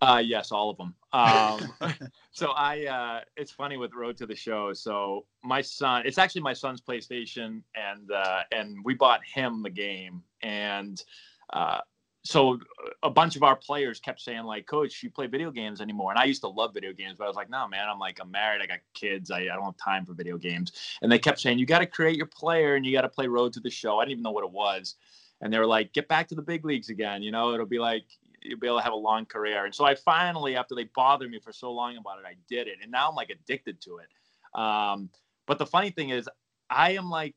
[0.01, 0.95] Uh, yes, all of them.
[1.11, 1.73] Um,
[2.31, 4.71] so I, uh, it's funny with Road to the Show.
[4.73, 9.69] So my son, it's actually my son's PlayStation, and uh, and we bought him the
[9.69, 11.03] game, and
[11.51, 11.79] uh,
[12.23, 12.59] so
[13.03, 16.19] a bunch of our players kept saying like, "Coach, you play video games anymore?" And
[16.19, 18.31] I used to love video games, but I was like, "No, man, I'm like, I'm
[18.31, 21.39] married, I got kids, I, I don't have time for video games." And they kept
[21.39, 23.69] saying, "You got to create your player, and you got to play Road to the
[23.69, 24.95] Show." I didn't even know what it was,
[25.41, 27.79] and they were like, "Get back to the big leagues again." You know, it'll be
[27.79, 28.05] like
[28.41, 29.65] you'll be able to have a long career.
[29.65, 32.67] And so I finally, after they bothered me for so long about it, I did
[32.67, 32.77] it.
[32.81, 34.59] And now I'm like addicted to it.
[34.59, 35.09] Um,
[35.45, 36.29] but the funny thing is,
[36.69, 37.35] I am like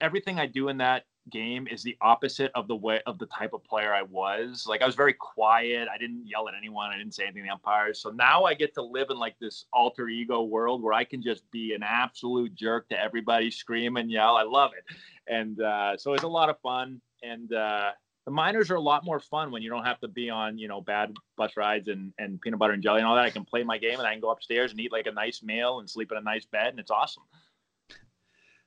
[0.00, 3.52] everything I do in that game is the opposite of the way of the type
[3.52, 4.66] of player I was.
[4.66, 5.88] Like I was very quiet.
[5.92, 6.90] I didn't yell at anyone.
[6.90, 8.00] I didn't say anything to the umpires.
[8.00, 11.22] So now I get to live in like this alter ego world where I can
[11.22, 14.36] just be an absolute jerk to everybody, scream and yell.
[14.36, 14.96] I love it.
[15.28, 17.00] And uh, so it's a lot of fun.
[17.22, 17.92] And uh,
[18.24, 20.68] the minors are a lot more fun when you don't have to be on, you
[20.68, 23.24] know, bad bus rides and, and peanut butter and jelly and all that.
[23.24, 25.42] I can play my game and I can go upstairs and eat like a nice
[25.42, 27.24] meal and sleep in a nice bed and it's awesome.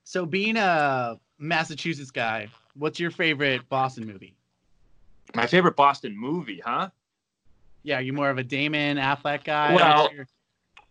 [0.03, 4.35] So being a Massachusetts guy, what's your favorite Boston movie?
[5.33, 6.89] My favorite Boston movie, huh?
[7.83, 9.73] Yeah, are you more of a Damon Affleck guy?
[9.75, 10.27] Well- your-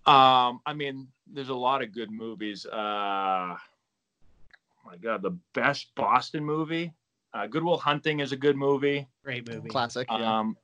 [0.06, 2.66] Um, I mean, there's a lot of good movies.
[2.66, 3.56] Uh, oh
[4.84, 6.92] my God, the best Boston movie.
[7.34, 9.06] Uh, Good Will Hunting is a good movie.
[9.24, 9.68] great movie.
[9.68, 10.06] Classic.
[10.10, 10.38] yeah.
[10.38, 10.56] Um,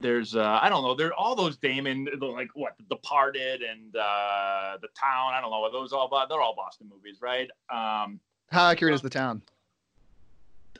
[0.00, 0.94] there's uh, I don't know.
[0.94, 5.32] There all those Damon like what The Departed and uh, The Town.
[5.34, 5.64] I don't know.
[5.64, 6.08] Are those all?
[6.08, 7.50] Bo- They're all Boston movies, right?
[7.70, 8.20] Um,
[8.52, 9.42] How accurate is the town?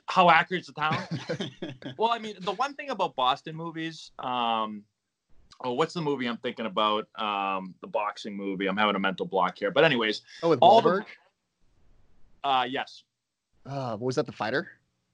[0.05, 1.03] how accurate is The Town?
[1.97, 4.83] well, I mean, the one thing about Boston movies, um,
[5.63, 7.07] oh, what's the movie I'm thinking about?
[7.15, 8.65] Um, the boxing movie.
[8.67, 9.69] I'm having a mental block here.
[9.69, 11.05] But anyways, Oh, with all the-
[12.43, 13.03] uh, yes,
[13.67, 14.25] Uh, what was that?
[14.25, 14.69] The fighter?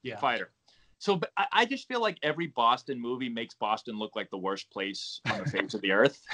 [0.05, 0.17] Yeah.
[0.17, 0.51] fighter.
[0.99, 4.37] So but I, I just feel like every Boston movie makes Boston look like the
[4.37, 6.21] worst place on the face of the earth.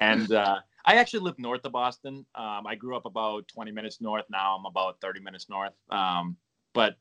[0.00, 2.26] And uh, I actually live north of Boston.
[2.34, 4.24] Um, I grew up about 20 minutes north.
[4.30, 5.74] Now I'm about 30 minutes north.
[5.90, 6.36] Um,
[6.72, 6.96] but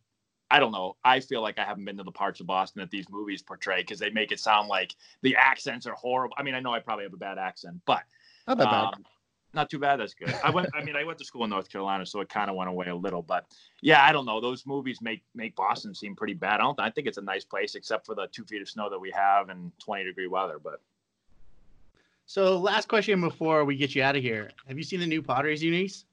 [0.52, 0.98] I don't know.
[1.04, 3.82] I feel like I haven't been to the parts of Boston that these movies portray
[3.82, 6.36] because they make it sound like the accents are horrible.
[6.38, 8.04] I mean, I know I probably have a bad accent, but
[8.48, 8.94] Not that bad.
[8.94, 9.06] um,
[9.54, 10.00] not too bad.
[10.00, 10.34] That's good.
[10.44, 10.70] I went.
[10.74, 12.88] I mean, I went to school in North Carolina, so it kind of went away
[12.88, 13.22] a little.
[13.22, 13.46] But
[13.82, 14.40] yeah, I don't know.
[14.40, 16.56] Those movies make make Boston seem pretty bad.
[16.56, 16.80] I don't.
[16.80, 19.12] I think it's a nice place, except for the two feet of snow that we
[19.12, 20.58] have and 20 degree weather.
[20.64, 20.82] But
[22.26, 24.52] So last question before we get you out of here.
[24.68, 26.06] Have you seen the new Padres unis?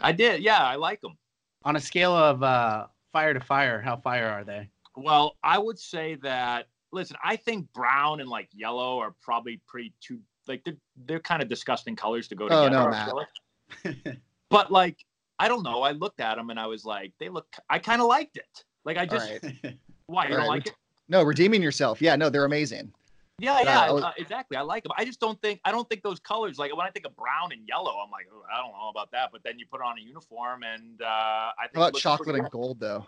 [0.00, 0.42] I did.
[0.42, 1.16] Yeah, I like them.
[1.64, 4.68] On a scale of uh, fire to fire, how fire are they?
[4.94, 6.68] Well, I would say that.
[6.92, 11.42] Listen, I think brown and like yellow are probably pretty too like they're they're kind
[11.42, 12.76] of disgusting colors to go together.
[12.76, 14.16] Oh, no, Matt.
[14.50, 15.04] but like
[15.38, 15.82] I don't know.
[15.82, 17.46] I looked at them and I was like, they look.
[17.68, 18.64] I kind of liked it.
[18.84, 19.78] Like I just right.
[20.06, 20.74] why you All don't right, like it?
[21.08, 22.00] No, redeeming yourself.
[22.00, 22.92] Yeah, no, they're amazing.
[23.38, 24.56] Yeah, Uh, yeah, was- uh, exactly.
[24.56, 24.92] I like them.
[24.96, 26.58] I just don't think I don't think those colors.
[26.58, 29.10] Like when I think of brown and yellow, I'm like, oh, I don't know about
[29.12, 29.30] that.
[29.30, 32.50] But then you put on a uniform, and uh, I think How about chocolate and
[32.50, 33.06] gold, though?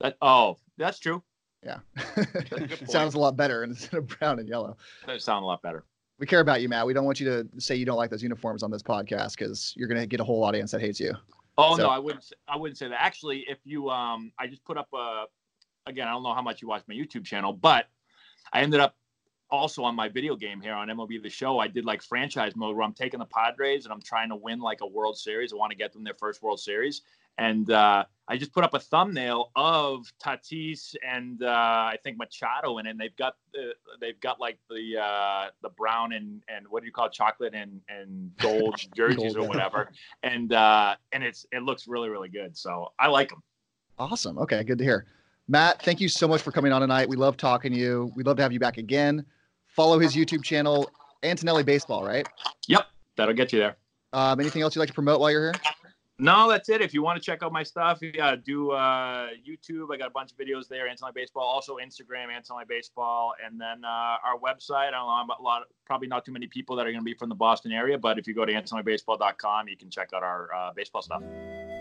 [0.00, 1.22] That, oh, that's true.
[1.64, 1.78] Yeah.
[2.88, 4.76] Sounds a lot better instead of brown and yellow.
[5.06, 5.84] That sound a lot better.
[6.18, 6.86] We care about you, Matt.
[6.86, 9.72] We don't want you to say you don't like those uniforms on this podcast because
[9.76, 11.12] you're going to get a whole audience that hates you.
[11.56, 12.24] Oh So- no, I wouldn't.
[12.24, 13.00] Say, I wouldn't say that.
[13.00, 15.24] Actually, if you, um, I just put up a.
[15.86, 17.86] Again, I don't know how much you watch my YouTube channel, but
[18.52, 18.94] I ended up
[19.50, 21.58] also on my video game here on MLB The Show.
[21.58, 24.60] I did like franchise mode where I'm taking the Padres and I'm trying to win
[24.60, 25.52] like a World Series.
[25.52, 27.02] I want to get them their first World Series,
[27.38, 32.76] and uh, I just put up a thumbnail of Tatis and uh, I think Machado
[32.78, 32.90] in it.
[32.90, 36.86] And they've got the, they've got like the uh, the brown and and what do
[36.86, 39.90] you call it, chocolate and and gold jerseys Gold, or whatever
[40.22, 43.42] and uh and it's it looks really really good so i like them
[43.98, 44.38] Awesome.
[44.38, 45.06] Okay, good to hear.
[45.48, 47.08] Matt, thank you so much for coming on tonight.
[47.08, 48.12] We love talking to you.
[48.14, 49.24] We'd love to have you back again.
[49.66, 50.88] Follow his YouTube channel,
[51.24, 52.26] Antonelli Baseball, right?
[52.68, 52.86] yep
[53.16, 53.76] that'll get you there
[54.12, 55.60] Um, anything else you'd like to promote while you're here?
[56.18, 59.28] No that's it if you want to check out my stuff you gotta do uh
[59.48, 63.60] youtube i got a bunch of videos there antonelli baseball also instagram antonelli baseball and
[63.60, 66.74] then uh our website i don't know i'm a lot probably not too many people
[66.74, 69.68] that are going to be from the boston area but if you go to antonellibaseball.com
[69.68, 71.22] you can check out our uh, baseball stuff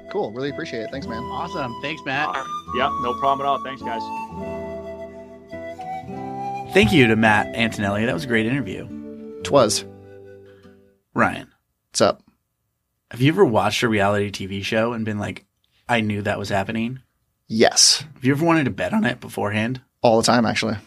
[0.09, 0.31] Cool.
[0.31, 0.89] Really appreciate it.
[0.89, 1.21] Thanks, man.
[1.23, 1.81] Awesome.
[1.81, 2.33] Thanks, Matt.
[2.73, 4.01] Yeah, no problem at all thanks guys
[6.73, 8.05] Thank you to Matt Antonelli.
[8.05, 8.87] That was a great interview.
[9.43, 9.85] Twas.
[11.13, 11.51] Ryan,
[11.89, 12.26] What's up?
[13.11, 15.45] Have you ever watched a reality TV show and been like,
[15.87, 16.99] I knew that was happening?
[17.47, 18.03] Yes.
[18.15, 19.81] Have you ever wanted to bet on it beforehand?
[20.01, 20.77] All the time, actually.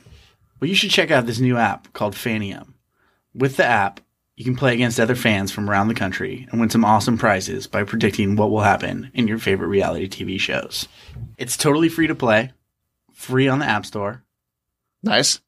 [0.60, 2.74] Well, you should check out this new app called Fanium.
[3.34, 4.00] With the app,
[4.36, 7.66] you can play against other fans from around the country and win some awesome prizes
[7.66, 10.88] by predicting what will happen in your favorite reality TV shows.
[11.38, 12.52] It's totally free to play,
[13.12, 14.22] free on the App Store.
[15.02, 15.40] Nice.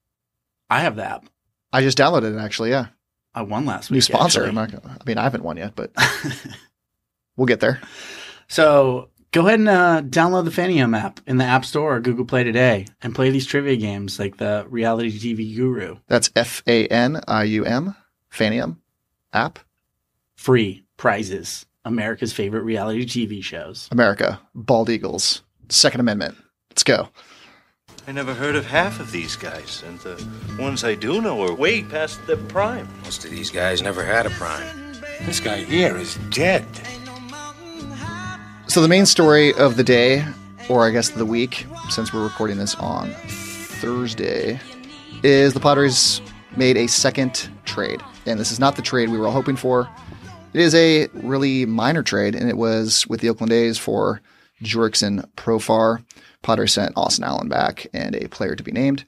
[0.70, 1.26] I have the app.
[1.72, 2.70] I just downloaded it actually.
[2.70, 2.86] Yeah.
[3.34, 3.96] I won last week.
[3.96, 4.50] New sponsor.
[4.52, 5.92] Not I mean, I haven't won yet, but
[7.36, 7.80] we'll get there.
[8.48, 12.24] So go ahead and uh, download the Fanium app in the App Store or Google
[12.24, 15.96] Play today and play these trivia games like the Reality TV Guru.
[16.08, 17.94] That's F A N I U M,
[18.30, 18.76] Fanium
[19.32, 19.58] app.
[20.36, 21.66] Free prizes.
[21.84, 23.88] America's favorite reality TV shows.
[23.90, 26.36] America, Bald Eagles, Second Amendment.
[26.70, 27.08] Let's go.
[28.04, 30.26] I never heard of half of these guys, and the
[30.58, 32.88] ones I do know are way past their prime.
[33.04, 34.94] Most of these guys never had a prime.
[35.22, 36.66] This guy here is dead.
[38.66, 40.24] So the main story of the day,
[40.68, 44.58] or I guess the week, since we're recording this on Thursday,
[45.22, 46.20] is the Padres
[46.56, 48.02] made a second trade.
[48.26, 49.88] And this is not the trade we were all hoping for.
[50.54, 54.20] It is a really minor trade, and it was with the Oakland A's for
[54.60, 56.04] Jurickson Profar.
[56.42, 59.04] Padres sent Austin Allen back and a player to be named.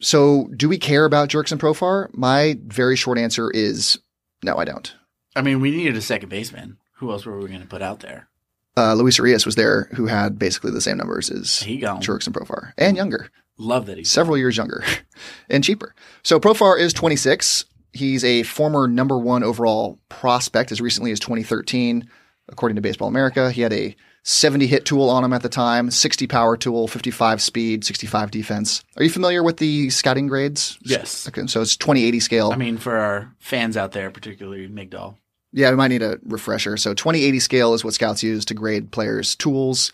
[0.00, 2.08] So, do we care about Jurickson Profar?
[2.14, 3.98] My very short answer is
[4.42, 4.94] no, I don't.
[5.36, 6.78] I mean, we needed a second baseman.
[6.96, 8.28] Who else were we going to put out there?
[8.76, 12.00] uh, Luis Urias was there, who had basically the same numbers as He gone.
[12.00, 14.82] Jurickson and Profar, and younger, Love that he's several years younger,
[15.50, 15.94] and cheaper.
[16.22, 17.66] So Profar is 26.
[17.92, 22.08] He's a former number one overall prospect as recently as 2013,
[22.48, 23.50] according to Baseball America.
[23.50, 27.40] He had a 70 hit tool on him at the time, 60 power tool, 55
[27.40, 28.84] speed, 65 defense.
[28.96, 30.78] Are you familiar with the scouting grades?
[30.82, 31.26] Yes.
[31.28, 32.52] Okay, so it's 2080 scale.
[32.52, 35.16] I mean, for our fans out there, particularly Migdal.
[35.52, 36.76] Yeah, we might need a refresher.
[36.76, 39.92] So 2080 scale is what scouts use to grade players' tools.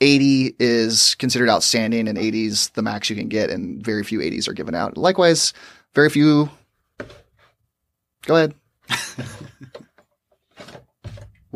[0.00, 4.20] 80 is considered outstanding, and 80 is the max you can get, and very few
[4.20, 4.96] 80s are given out.
[4.96, 5.52] Likewise,
[5.94, 6.50] very few.
[8.26, 8.54] Go ahead.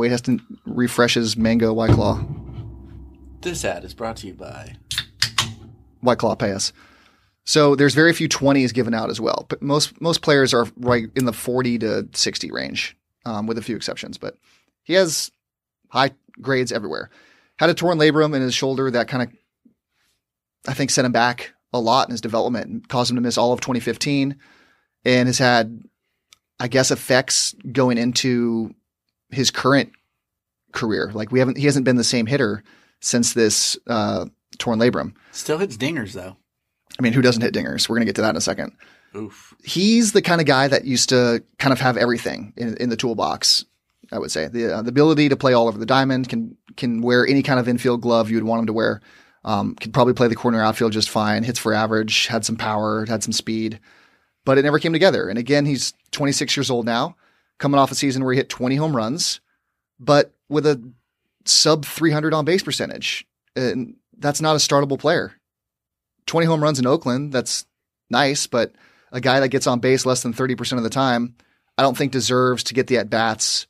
[0.02, 2.20] Wade has to refresh his mango white claw.
[3.40, 4.74] This ad is brought to you by.
[6.00, 6.72] White Claw pay us.
[7.44, 9.46] So there's very few 20s given out as well.
[9.48, 13.62] But most most players are right in the 40 to 60 range, um, with a
[13.62, 14.18] few exceptions.
[14.18, 14.36] But
[14.82, 15.30] he has
[15.88, 16.10] high
[16.40, 17.08] grades everywhere.
[17.60, 19.32] Had a torn labrum in his shoulder that kind of,
[20.66, 23.38] I think, set him back a lot in his development and caused him to miss
[23.38, 24.36] all of 2015,
[25.04, 25.80] and has had,
[26.58, 28.74] I guess, effects going into
[29.32, 29.92] his current
[30.72, 31.10] career.
[31.12, 32.62] Like we haven't, he hasn't been the same hitter
[33.00, 34.26] since this uh,
[34.58, 35.14] torn labrum.
[35.32, 36.36] Still hits dingers, though.
[36.98, 37.88] I mean, who doesn't hit dingers?
[37.88, 38.72] We're going to get to that in a second.
[39.14, 39.54] Oof.
[39.62, 42.96] He's the kind of guy that used to kind of have everything in, in the
[42.96, 43.64] toolbox.
[44.10, 47.00] I would say the uh, the ability to play all over the diamond can can
[47.00, 49.00] wear any kind of infield glove you would want him to wear.
[49.44, 51.42] Um, could probably play the corner outfield just fine.
[51.44, 52.26] Hits for average.
[52.26, 53.06] Had some power.
[53.06, 53.80] Had some speed,
[54.44, 55.28] but it never came together.
[55.28, 57.16] And again, he's 26 years old now,
[57.62, 59.40] coming off a season where he hit 20 home runs,
[60.00, 60.82] but with a
[61.44, 63.24] sub 300 on base percentage.
[63.54, 65.32] And that's not a startable player.
[66.26, 67.64] 20 home runs in Oakland, that's
[68.10, 68.72] nice, but
[69.12, 71.36] a guy that gets on base less than 30% of the time,
[71.78, 73.68] I don't think deserves to get the at bats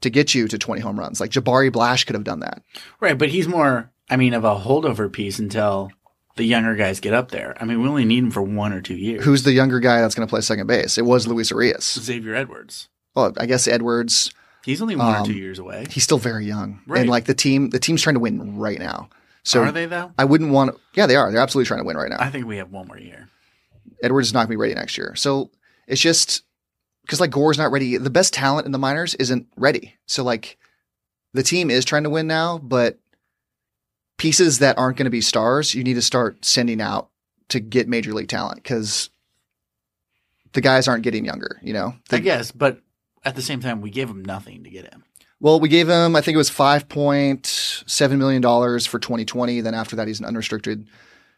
[0.00, 1.20] to get you to 20 home runs.
[1.20, 2.62] Like Jabari Blash could have done that.
[2.98, 5.90] Right, but he's more, I mean, of a holdover piece until
[6.36, 7.54] the younger guys get up there.
[7.60, 9.22] I mean, we only need him for one or two years.
[9.22, 10.96] Who's the younger guy that's going to play second base?
[10.96, 11.98] It was Luis Urias.
[12.00, 12.88] Xavier Edwards?
[13.14, 14.32] Well, I guess Edwards,
[14.64, 15.86] He's only one or Um, two years away.
[15.90, 16.80] he's still very young.
[16.86, 17.00] Right.
[17.02, 19.10] And like the team, the team's trying to win right now.
[19.42, 20.10] So Are they, though?
[20.16, 21.30] I wouldn't want To, yeah, they are.
[21.30, 22.16] They're absolutely trying to win right now.
[22.18, 23.28] I think we have one more year.
[24.02, 25.14] Edwards is not going to be ready next year.
[25.16, 25.50] So
[25.86, 26.44] it's just
[27.02, 27.98] because like Gore's not ready.
[27.98, 29.94] The best talent in the minors isn't ready.
[30.06, 30.56] So like
[31.34, 32.98] the team is trying to win now, but
[34.16, 37.10] pieces that aren't going to be stars, you need to start sending out
[37.50, 39.10] to get major league talent because
[40.54, 41.58] the guys aren't getting younger.
[41.62, 42.80] You know, I guess, but
[43.24, 45.04] at the same time, we gave him nothing to get him.
[45.40, 47.46] Well, we gave him, I think it was five point
[47.86, 49.60] seven million dollars for 2020.
[49.60, 50.88] Then after that, he's an unrestricted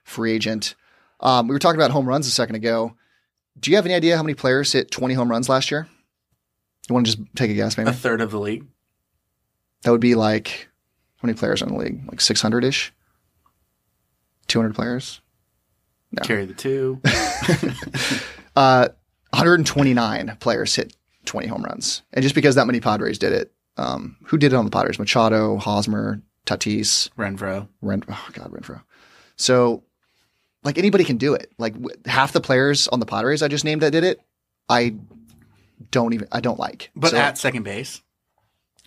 [0.05, 0.75] free agent.
[1.20, 2.94] Um, we were talking about home runs a second ago.
[3.59, 5.89] Do you have any idea how many players hit 20 home runs last year?
[6.89, 7.91] You want to just take a guess, maybe?
[7.91, 8.66] A third of the league.
[9.82, 10.68] That would be like
[11.16, 12.03] how many players are in the league?
[12.07, 12.93] Like 600 ish,
[14.47, 15.20] 200 players.
[16.12, 16.22] No.
[16.22, 17.01] Carry the two.
[18.57, 18.89] Uh,
[19.34, 20.95] 129 players hit
[21.27, 24.57] 20 home runs, and just because that many Padres did it, um, who did it
[24.57, 24.99] on the Padres?
[24.99, 27.11] Machado, Hosmer, Tatis.
[27.18, 27.68] Renfroe.
[27.83, 28.83] Ren, oh God, Renfroe.
[29.37, 29.83] So,
[30.64, 31.53] like anybody can do it.
[31.59, 34.20] Like w- half the players on the Padres I just named that did it,
[34.68, 34.95] I
[35.91, 36.91] don't even I don't like.
[36.97, 38.01] But So- at second base,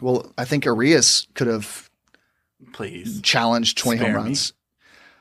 [0.02, 1.90] well, I think Urias could have
[2.74, 3.22] please.
[3.22, 4.24] challenged twenty Spare home me.
[4.30, 4.54] runs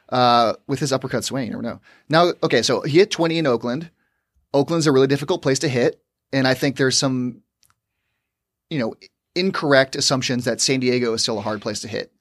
[0.08, 1.46] uh, with his uppercut swing.
[1.46, 1.80] You never know.
[2.08, 3.90] Now, okay, so he hit twenty in Oakland.
[4.54, 6.00] Oakland's a really difficult place to hit.
[6.32, 7.42] And I think there's some,
[8.70, 8.94] you know,
[9.34, 12.12] incorrect assumptions that San Diego is still a hard place to hit.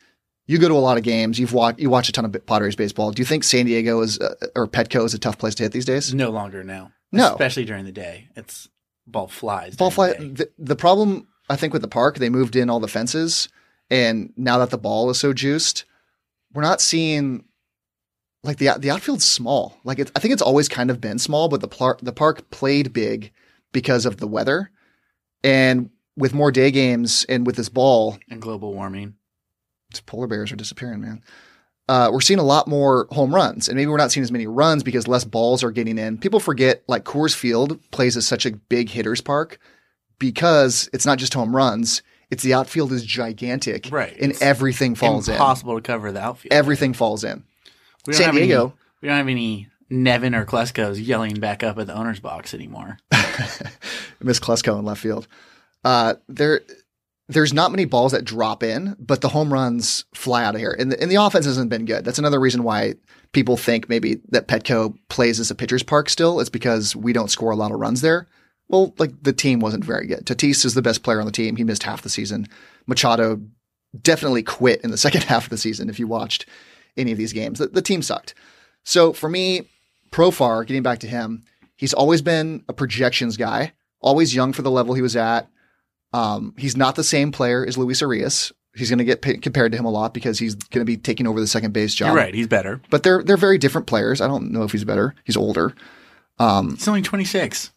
[0.46, 1.40] You go to a lot of games.
[1.40, 3.12] You've watched you watch a ton of Padres baseball.
[3.12, 5.74] Do you think San Diego is uh, or Petco is a tough place to hit
[5.74, 6.14] these days?
[6.14, 6.92] No longer now.
[7.12, 7.32] No.
[7.32, 8.30] Especially during the day.
[8.36, 8.70] It's
[9.06, 9.76] ball flies.
[9.76, 10.14] Ball fly.
[10.14, 10.28] the.
[10.28, 13.50] The, the problem I think with the park, they moved in all the fences,
[13.90, 15.86] and now that the ball is so juiced,
[16.54, 17.44] we're not seeing
[18.44, 19.78] like the the outfield's small.
[19.84, 22.50] Like it's, I think it's always kind of been small, but the park the park
[22.52, 23.32] played big
[23.78, 24.72] because of the weather,
[25.44, 29.14] and with more day games and with this ball, And global warming.
[30.08, 31.22] polar bears are disappearing, man.
[31.88, 34.48] Uh, we're seeing a lot more home runs, and maybe we're not seeing as many
[34.48, 36.18] runs because less balls are getting in.
[36.18, 39.60] People forget like Coors Field plays as such a big hitters park
[40.18, 42.02] because it's not just home runs;
[42.32, 44.18] it's the outfield is gigantic, Right.
[44.20, 45.36] And It's everything falls in.
[45.36, 46.52] Impossible to cover the outfield.
[46.52, 46.58] in.
[46.58, 47.44] Everything falls in.
[48.08, 51.36] We don't San have any- Diego, we don't have any Nevin or Klesko is yelling
[51.36, 52.98] back up at the owner's box anymore.
[54.22, 55.28] Miss Klesko in left field.
[55.84, 56.62] Uh, there,
[57.30, 60.76] there's not many balls that drop in, but the home runs fly out of here,
[60.78, 62.04] and the, and the offense hasn't been good.
[62.04, 62.96] That's another reason why
[63.34, 66.40] people think maybe that Petco plays as a pitcher's park still.
[66.40, 68.28] It's because we don't score a lot of runs there.
[68.70, 70.26] Well, like the team wasn't very good.
[70.26, 71.56] Tatis is the best player on the team.
[71.56, 72.48] He missed half the season.
[72.86, 73.42] Machado
[74.02, 75.90] definitely quit in the second half of the season.
[75.90, 76.46] If you watched
[76.98, 78.34] any of these games, the, the team sucked.
[78.84, 79.68] So for me,
[80.12, 81.44] Profar, getting back to him,
[81.76, 85.50] he's always been a projections guy, always young for the level he was at.
[86.14, 88.52] Um, he's not the same player as Luis Urias.
[88.76, 90.98] He's going to get p- compared to him a lot because he's going to be
[90.98, 92.08] taking over the second base job.
[92.10, 92.34] You're right.
[92.34, 92.80] He's better.
[92.90, 94.22] But they're they're very different players.
[94.22, 95.16] I don't know if he's better.
[95.24, 95.74] He's older.
[96.40, 97.72] Um, He's only 26.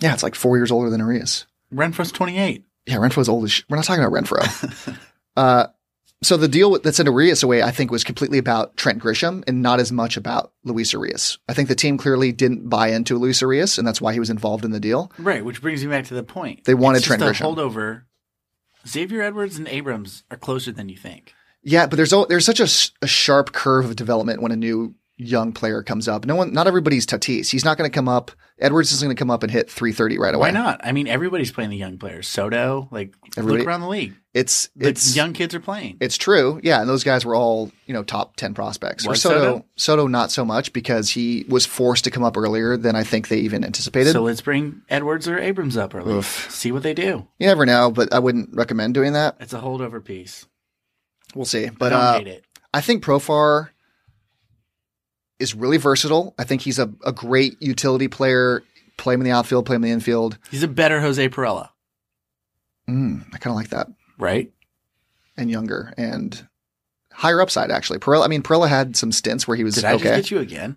[0.00, 1.46] yeah, it's like four years older than Urias.
[1.72, 2.64] Renfroe's 28.
[2.86, 4.96] Yeah, Renfroe's old as sh- We're not talking about Renfroe.
[5.36, 5.66] uh,
[6.22, 9.42] so the deal with- that sent Urias away, I think, was completely about Trent Grisham
[9.46, 11.38] and not as much about Luis Urias.
[11.48, 14.30] I think the team clearly didn't buy into Luis Urias, and that's why he was
[14.30, 15.12] involved in the deal.
[15.18, 16.64] Right, which brings me back to the point.
[16.64, 17.54] They wanted Trent a Grisham.
[17.54, 18.02] holdover.
[18.88, 21.32] Xavier Edwards and Abrams are closer than you think.
[21.62, 25.82] Yeah, but there's there's such a sharp curve of development when a new young player
[25.82, 26.26] comes up.
[26.26, 27.50] No one, not everybody's Tatis.
[27.50, 28.30] He's not going to come up.
[28.58, 30.48] Edwards isn't going to come up and hit 330 right away.
[30.48, 30.80] Why not?
[30.82, 32.26] I mean, everybody's playing the young players.
[32.28, 34.14] Soto, like Everybody- look around the league.
[34.34, 35.96] It's The it's young kids are playing.
[36.00, 36.60] It's true.
[36.62, 39.06] Yeah, and those guys were all, you know, top 10 prospects.
[39.06, 39.64] Was Soto, Soto?
[39.76, 43.28] Soto not so much because he was forced to come up earlier than I think
[43.28, 44.12] they even anticipated.
[44.12, 46.12] So let's bring Edwards or Abrams up early.
[46.12, 46.50] Oof.
[46.50, 47.26] See what they do.
[47.38, 49.36] you never know, but I wouldn't recommend doing that.
[49.40, 50.46] It's a holdover piece.
[51.34, 51.70] We'll see.
[51.70, 52.44] But I uh, hate it.
[52.74, 53.70] I think Profar
[55.38, 56.34] is really versatile.
[56.38, 58.62] I think he's a, a great utility player.
[58.96, 60.38] Play him in the outfield, play him in the infield.
[60.50, 61.68] He's a better Jose Pirela,
[62.88, 63.88] Mm, I kind of like that.
[64.18, 64.50] right?
[65.36, 66.46] And younger and
[67.12, 67.98] higher upside, actually.
[67.98, 69.82] Pirela, I mean, Pirela had some stints where he was okay.
[69.82, 70.04] Did I okay.
[70.16, 70.76] just get you again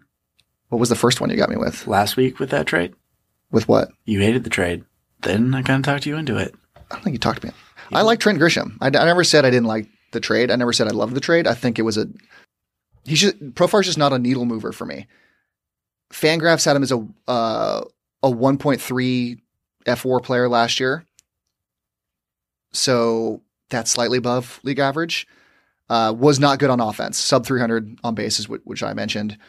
[0.70, 1.88] what was the first one you got me with?
[1.88, 2.94] last week with that trade?
[3.52, 3.90] With what?
[4.06, 4.84] You hated the trade.
[5.22, 6.54] Then I kind of talked you into it.
[6.76, 7.54] I don't think you talked to me.
[7.92, 8.78] I like Trent Grisham.
[8.80, 10.52] I, I never said I didn't like the trade.
[10.52, 11.48] I never said I loved the trade.
[11.48, 12.06] I think it was a.
[13.10, 15.08] He's just Profar's just not a needle mover for me.
[16.14, 17.84] Fangraphs had him as a uh,
[18.22, 19.40] a 1.3
[19.86, 21.06] fWAR player last year,
[22.72, 25.28] so that's slightly above league average.
[25.90, 29.40] Uh, was not good on offense, sub 300 on bases, which, which I mentioned.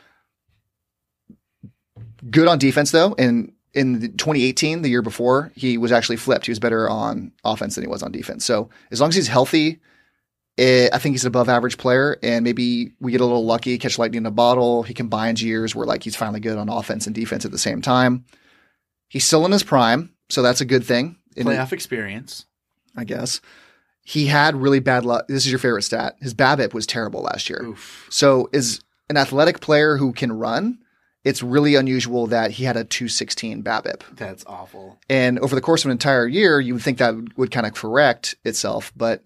[2.30, 6.46] Good on defense though, and in 2018, the year before, he was actually flipped.
[6.46, 8.46] He was better on offense than he was on defense.
[8.46, 9.80] So as long as he's healthy,
[10.58, 12.18] eh, I think he's an above average player.
[12.22, 14.82] And maybe we get a little lucky, catch lightning in a bottle.
[14.82, 17.82] He combines years where like he's finally good on offense and defense at the same
[17.82, 18.24] time.
[19.08, 21.16] He's still in his prime, so that's a good thing.
[21.36, 22.46] In a- Playoff experience.
[22.96, 23.40] I guess.
[24.02, 25.26] He had really bad luck.
[25.28, 26.16] This is your favorite stat.
[26.20, 27.62] His BABIP was terrible last year.
[27.62, 28.06] Oof.
[28.10, 30.78] So, is an athletic player who can run,
[31.22, 34.02] it's really unusual that he had a 216 BABIP.
[34.16, 34.98] That's awful.
[35.08, 37.74] And over the course of an entire year, you would think that would kind of
[37.74, 38.92] correct itself.
[38.96, 39.22] But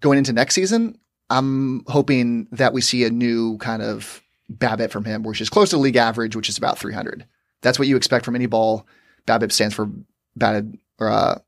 [0.00, 0.98] going into next season,
[1.30, 4.22] I'm hoping that we see a new kind of
[4.52, 7.26] BABIP from him, which is close to league average, which is about 300.
[7.60, 8.86] That's what you expect from any ball.
[9.26, 9.90] BABIP stands for
[10.36, 11.38] batted or uh,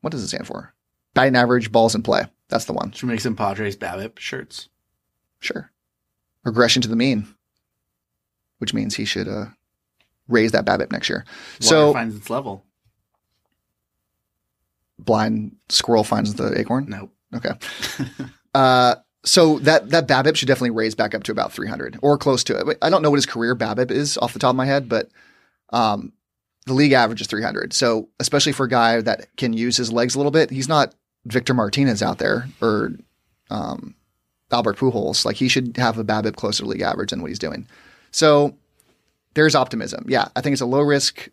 [0.00, 0.74] what does it stand for?
[1.14, 2.24] Batting average, balls in play.
[2.48, 2.92] That's the one.
[2.92, 4.68] Should make some Padres BABIP shirts.
[5.40, 5.70] Sure.
[6.44, 7.26] Regression to the mean,
[8.58, 9.46] which means he should uh,
[10.28, 11.24] raise that BABIP next year.
[11.26, 12.64] Water so finds its level.
[14.98, 16.86] Blind squirrel finds the acorn.
[16.88, 17.12] Nope.
[17.34, 17.52] Okay.
[18.54, 22.44] Uh, so that that BABIP should definitely raise back up to about 300 or close
[22.44, 22.78] to it.
[22.80, 25.08] I don't know what his career BABIP is off the top of my head, but
[25.70, 26.12] um,
[26.66, 27.72] the league average is 300.
[27.72, 30.94] So especially for a guy that can use his legs a little bit, he's not
[31.26, 32.92] Victor Martinez out there or
[33.50, 33.94] um,
[34.52, 35.24] Albert Pujols.
[35.24, 37.66] Like he should have a BABIP closer to league average than what he's doing.
[38.10, 38.54] So
[39.34, 40.04] there's optimism.
[40.08, 41.28] Yeah, I think it's a low risk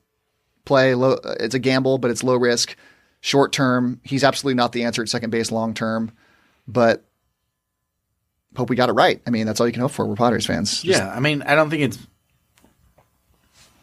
[0.66, 0.96] play.
[0.96, 2.76] Low, it's a gamble, but it's low risk.
[3.22, 5.52] Short term, he's absolutely not the answer at second base.
[5.52, 6.12] Long term,
[6.68, 7.04] but
[8.56, 9.22] hope we got it right.
[9.26, 10.06] I mean, that's all you can hope for.
[10.06, 10.82] We're Padres fans.
[10.82, 12.00] Just- Yeah, I mean, I don't think it's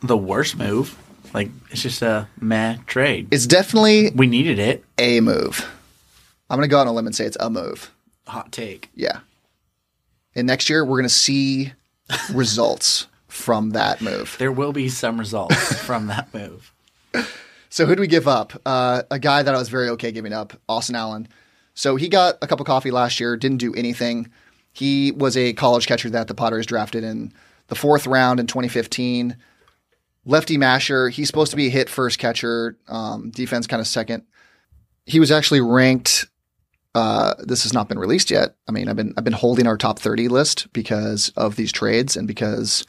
[0.03, 0.97] the worst move.
[1.35, 3.29] Like, it's just a meh trade.
[3.31, 4.85] it's definitely We needed it.
[4.97, 5.69] a move.
[6.51, 7.93] I'm going to go on a limb and say it's a move.
[8.27, 8.89] Hot take.
[8.95, 9.21] Yeah.
[10.35, 11.73] And next year, we're going to see
[12.33, 14.37] results from that move.
[14.39, 16.73] There will be some results from that move.
[17.71, 18.53] So who do we give up?
[18.65, 21.29] Uh, a guy that I was very okay giving up, Austin Allen.
[21.75, 24.31] So he got a cup of coffee last year, didn't do anything.
[24.73, 27.33] He was a college catcher that the Padres drafted in
[27.69, 29.37] the fourth round in 2015.
[30.25, 31.09] Lefty masher.
[31.09, 34.25] He's supposed to be a hit first catcher, um, defense kind of second.
[35.07, 36.27] He was actually ranked.
[36.95, 38.57] Uh, this has not been released yet.
[38.69, 42.17] I mean, I've been I've been holding our top 30 list because of these trades
[42.17, 42.85] and because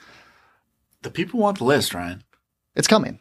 [1.01, 2.23] The people want the list, Ryan.
[2.75, 3.19] it's coming.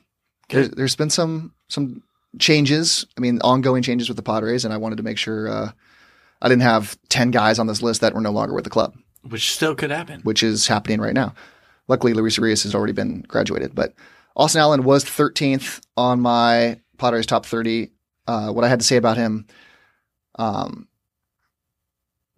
[0.51, 2.03] There's, there's been some some
[2.39, 3.07] changes.
[3.17, 5.71] I mean, ongoing changes with the Padres, and I wanted to make sure uh,
[6.43, 8.95] I didn't have ten guys on this list that were no longer with the club,
[9.23, 10.21] Which still could happen.
[10.23, 11.35] which is happening right now.
[11.89, 13.95] Luckily, Luis Urias has already been graduated, but
[14.37, 17.91] Austin Allen was 13th on my Padres top 30.
[18.27, 19.47] Uh, what I had to say about him,
[20.39, 20.87] um,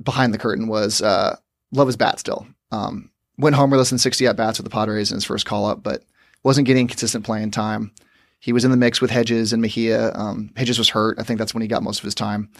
[0.02, 1.36] behind the curtain was uh,
[1.72, 2.46] love his bat still.
[2.70, 5.82] Um, went homerless in 60 at bats with the Padres in his first call up,
[5.82, 6.04] but
[6.42, 7.92] wasn't getting consistent playing time.
[8.40, 10.14] He was in the mix with Hedges and Mejia.
[10.14, 11.18] Um, Hedges was hurt.
[11.18, 12.50] I think that's when he got most of his time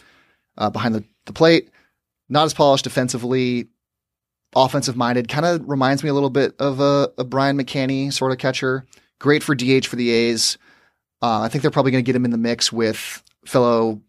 [0.59, 1.71] uh, behind the, the plate.
[2.29, 3.69] Not as polished defensively,
[4.55, 5.29] offensive minded.
[5.29, 8.87] Kind of reminds me a little bit of a, a Brian McCanny sort of catcher.
[9.19, 10.59] Great for DH for the A's.
[11.23, 14.01] Uh, I think they're probably going to get him in the mix with fellow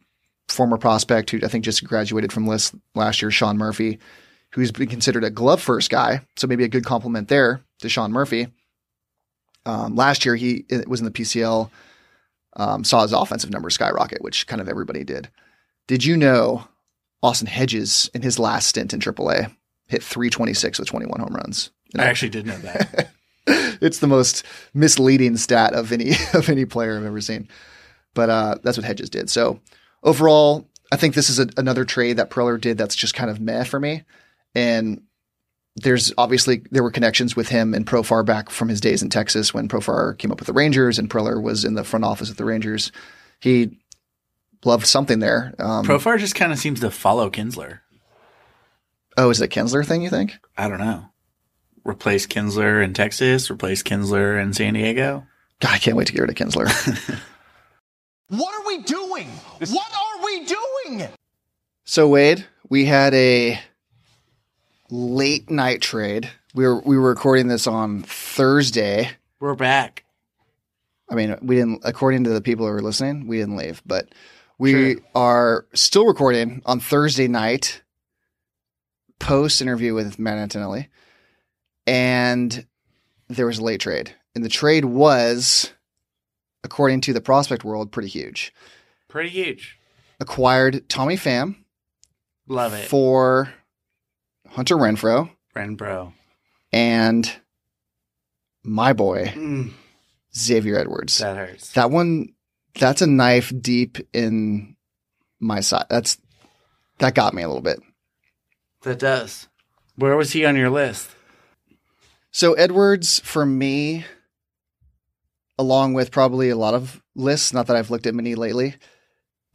[0.49, 3.99] former prospect who I think just graduated from list last year, Sean Murphy,
[4.53, 6.21] who's been considered a glove first guy.
[6.35, 8.47] So maybe a good compliment there to Sean Murphy.
[9.65, 11.69] Um, last year, he was in the PCL,
[12.57, 15.29] um, saw his offensive numbers skyrocket, which kind of everybody did.
[15.87, 16.67] Did you know
[17.21, 19.53] Austin Hedges in his last stint in AAA
[19.87, 21.71] hit 326 with 21 home runs?
[21.97, 23.11] I actually did know that.
[23.47, 27.47] it's the most misleading stat of any of any player I've ever seen.
[28.13, 29.29] But uh, that's what Hedges did.
[29.29, 29.59] So
[30.03, 33.39] overall, I think this is a, another trade that Preller did that's just kind of
[33.39, 34.03] meh for me.
[34.53, 35.03] And
[35.75, 39.53] there's obviously there were connections with him and Profar back from his days in Texas
[39.53, 42.37] when Profar came up with the Rangers and Preller was in the front office of
[42.37, 42.91] the Rangers.
[43.39, 43.79] He
[44.65, 45.53] loved something there.
[45.59, 47.79] Um, Profar just kind of seems to follow Kinsler.
[49.17, 50.01] oh, is it a Kinsler thing?
[50.01, 50.37] You think?
[50.57, 51.05] I don't know.
[51.83, 55.25] Replace Kinsler in Texas, replace Kinsler in San Diego.
[55.61, 56.67] God, I can't wait to get rid of Kinsler.
[58.31, 59.27] What are we doing?
[59.59, 61.09] What are we doing?
[61.83, 63.59] So Wade, we had a
[64.91, 66.29] late night trade.
[66.53, 69.09] We were we were recording this on Thursday.
[69.39, 70.03] We're back.
[71.09, 74.09] I mean, we didn't according to the people who were listening, we didn't leave, but
[74.59, 74.95] we Sure.
[75.15, 77.81] are still recording on Thursday night
[79.19, 80.89] post interview with Matt Antonelli.
[81.87, 82.65] And
[83.27, 84.15] there was a late trade.
[84.35, 85.71] And the trade was
[86.63, 88.53] according to the prospect world pretty huge.
[89.07, 89.77] Pretty huge.
[90.19, 91.55] Acquired Tommy Pham
[92.47, 92.85] Love it.
[92.87, 93.51] for
[94.51, 96.13] Hunter Renfroe Renfroe.
[96.71, 97.31] and
[98.63, 99.71] my boy Mm,
[100.35, 101.17] Xavier Edwards.
[101.19, 101.71] that hurts.
[101.73, 102.29] That one,
[102.79, 104.75] that's a knife deep in
[105.39, 105.85] my side.
[105.89, 106.17] That's
[106.99, 107.81] that got me a little bit.
[108.83, 109.47] That does.
[109.95, 111.09] Where was he on your list?
[112.31, 114.05] So Edwards for me,
[115.57, 118.75] along with probably a lot of lists, not that I've looked at many lately,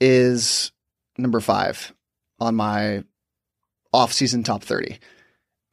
[0.00, 0.72] is
[1.16, 1.92] number five
[2.38, 3.02] on my
[3.96, 4.98] off-season top thirty.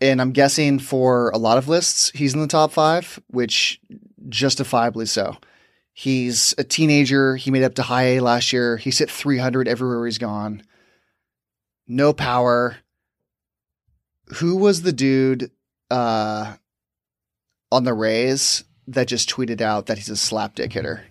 [0.02, 3.80] And I'm guessing for a lot of lists, he's in the top five, which
[4.28, 5.38] justifiably so.
[5.94, 7.36] He's a teenager.
[7.36, 8.78] He made up to high A last year.
[8.78, 10.64] He's hit 300 everywhere he's gone.
[11.88, 12.78] No power.
[14.38, 15.52] Who was the dude
[15.92, 16.56] uh,
[17.72, 21.06] on the Rays that just tweeted out that he's a slapdick hitter?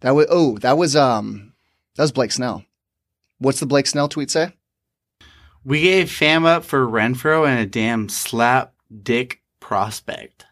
[0.00, 1.54] That was oh, that was um,
[1.96, 2.64] that was Blake Snell.
[3.38, 4.52] What's the Blake Snell tweet say?
[5.64, 10.46] We gave Pham up for Renfroe and a damn slap dick prospect.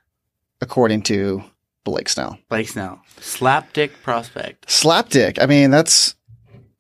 [0.61, 1.45] According to
[1.85, 2.39] Blake Snell.
[2.49, 3.01] Blake Snell.
[3.21, 4.71] Slap dick prospect.
[4.71, 5.41] Slap dick.
[5.41, 6.15] I mean, that's.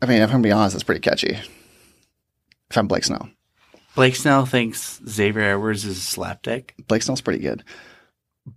[0.03, 1.39] I mean, if I'm gonna be honest, that's pretty catchy.
[2.71, 3.29] If I'm Blake Snell,
[3.95, 6.75] Blake Snell thinks Xavier Edwards is a slap dick.
[6.89, 7.65] Blake Snell's pretty good.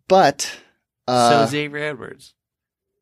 [0.07, 0.51] But
[1.07, 2.34] uh, so Xavier Edwards.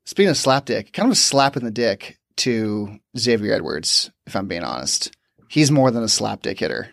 [0.06, 4.12] speaking of slap dick, kind of a slap in the dick to Xavier Edwards.
[4.28, 5.16] If I'm being honest,
[5.48, 6.90] he's more than a slapdick hitter.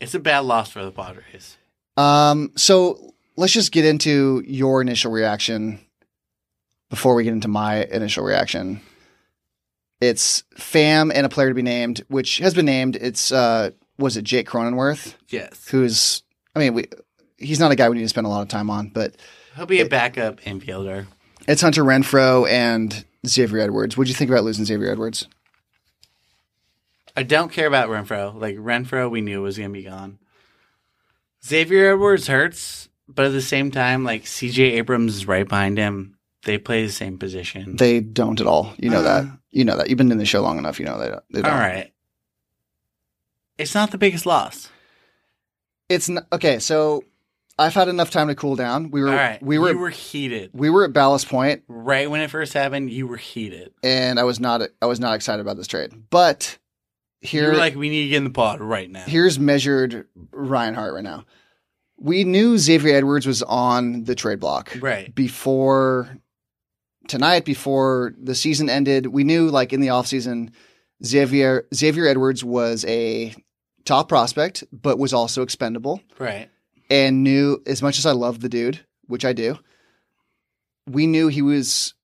[0.00, 1.56] It's a bad loss for the Padres.
[1.96, 5.80] Um, so let's just get into your initial reaction
[6.90, 8.80] before we get into my initial reaction.
[10.00, 12.96] It's Pham and a player to be named, which has been named.
[12.96, 15.68] It's uh, was it Jake Cronenworth, Yes.
[15.68, 16.22] who's
[16.54, 16.84] I mean, we
[17.38, 19.14] he's not a guy we need to spend a lot of time on, but
[19.56, 21.06] He'll be a backup infielder.
[21.46, 23.96] it's Hunter Renfroe and Xavier Edwards.
[23.96, 25.28] What'd you think about losing Xavier Edwards?
[27.16, 28.34] I don't care about Renfroe.
[28.40, 30.18] Like Renfroe, we knew was gonna be gone.
[31.44, 36.16] Xavier Edwards hurts, but at the same time, like CJ Abrams is right behind him.
[36.44, 37.76] They play the same position.
[37.76, 38.72] They don't at all.
[38.78, 39.02] You know Uh.
[39.22, 39.38] that.
[39.50, 39.88] You know that.
[39.88, 40.78] You've been in the show long enough.
[40.80, 41.22] You know they don't.
[41.30, 41.52] They don't.
[41.52, 41.92] All right.
[43.56, 44.68] It's not the biggest loss.
[45.88, 46.58] It's n okay.
[46.58, 47.04] So
[47.58, 48.90] I've had enough time to cool down.
[48.90, 49.40] We were All right.
[49.42, 50.50] we were you were heated.
[50.52, 53.72] we were at Ballast Point, Right when it first happened, you were heated.
[53.84, 55.92] and I was not I was not excited about this trade.
[56.10, 56.58] But
[57.24, 59.04] here were like, we need to get in the pod right now.
[59.06, 61.24] here's measured Ryan Hart right now.
[61.98, 65.14] We knew Xavier Edwards was on the trade block Right.
[65.14, 66.18] before
[67.08, 69.06] tonight, before the season ended.
[69.06, 70.50] We knew like in the offseason,
[71.04, 73.34] Xavier Xavier Edwards was a
[73.84, 76.00] top prospect, but was also expendable.
[76.18, 76.48] Right.
[76.90, 79.58] and knew as much as I love the dude, which I do,
[80.86, 81.94] we knew he was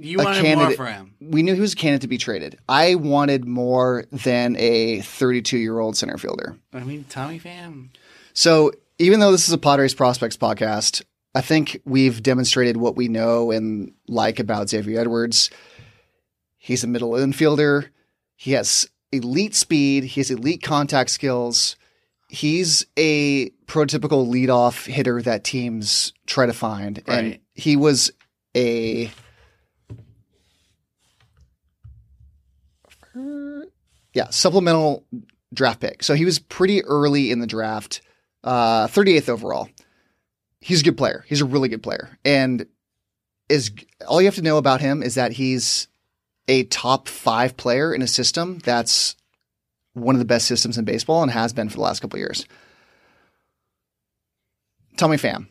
[0.00, 1.14] You wanted more candidate- for him.
[1.20, 2.56] we knew he was a candidate to be traded.
[2.68, 6.56] I wanted more than a 32 year old center fielder.
[6.72, 7.88] I mean, Tommy Pham.
[8.32, 11.02] So even though this is a Padres prospects podcast,
[11.34, 15.50] I think we've demonstrated what we know and like about Xavier Edwards.
[16.56, 17.88] He's a middle infielder.
[18.36, 20.04] He has elite speed.
[20.04, 21.76] He has elite contact skills.
[22.28, 27.02] He's a prototypical leadoff hitter that teams try to find.
[27.06, 28.10] And he was
[28.56, 29.10] a
[34.18, 35.04] yeah, supplemental
[35.54, 36.02] draft pick.
[36.02, 38.00] So he was pretty early in the draft,
[38.42, 39.68] uh, 38th overall.
[40.60, 41.24] He's a good player.
[41.28, 42.18] He's a really good player.
[42.24, 42.66] And
[43.48, 43.70] is
[44.08, 45.86] all you have to know about him is that he's
[46.48, 49.14] a top five player in a system that's
[49.92, 52.44] one of the best systems in baseball and has been for the last couple years.
[54.96, 55.46] Tommy Pham.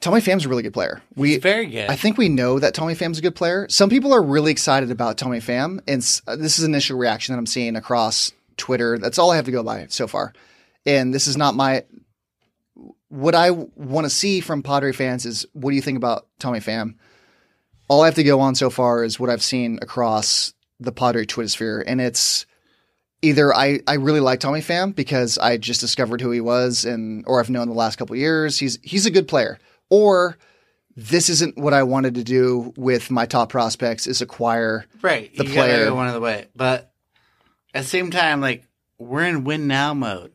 [0.00, 1.02] Tommy Pham's a really good player.
[1.14, 1.90] We He's very good.
[1.90, 3.66] I think we know that Tommy Pham's a good player.
[3.68, 7.38] Some people are really excited about Tommy Pham, and uh, this is initial reaction that
[7.38, 8.98] I'm seeing across Twitter.
[8.98, 10.32] That's all I have to go by so far.
[10.86, 11.84] And this is not my.
[13.08, 16.60] What I want to see from Padre fans is what do you think about Tommy
[16.60, 16.94] Pham?
[17.88, 21.26] All I have to go on so far is what I've seen across the Padre
[21.26, 22.46] Twitter sphere, and it's
[23.20, 27.24] either I, I really like Tommy Pham because I just discovered who he was, and
[27.26, 28.58] or I've known the last couple of years.
[28.58, 29.58] He's he's a good player,
[29.90, 30.38] or
[30.96, 35.34] this isn't what I wanted to do with my top prospects is acquire right.
[35.36, 35.86] the you player.
[35.86, 36.46] Go one of the way.
[36.56, 36.92] But
[37.74, 38.64] at the same time, like,
[38.98, 40.32] we're in win now mode.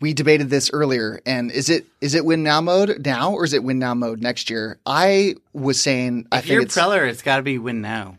[0.00, 3.52] we debated this earlier and is it is it win now mode now or is
[3.52, 7.06] it win now mode next year i was saying i If think you're it's Preller,
[7.08, 8.16] it's got to be win now.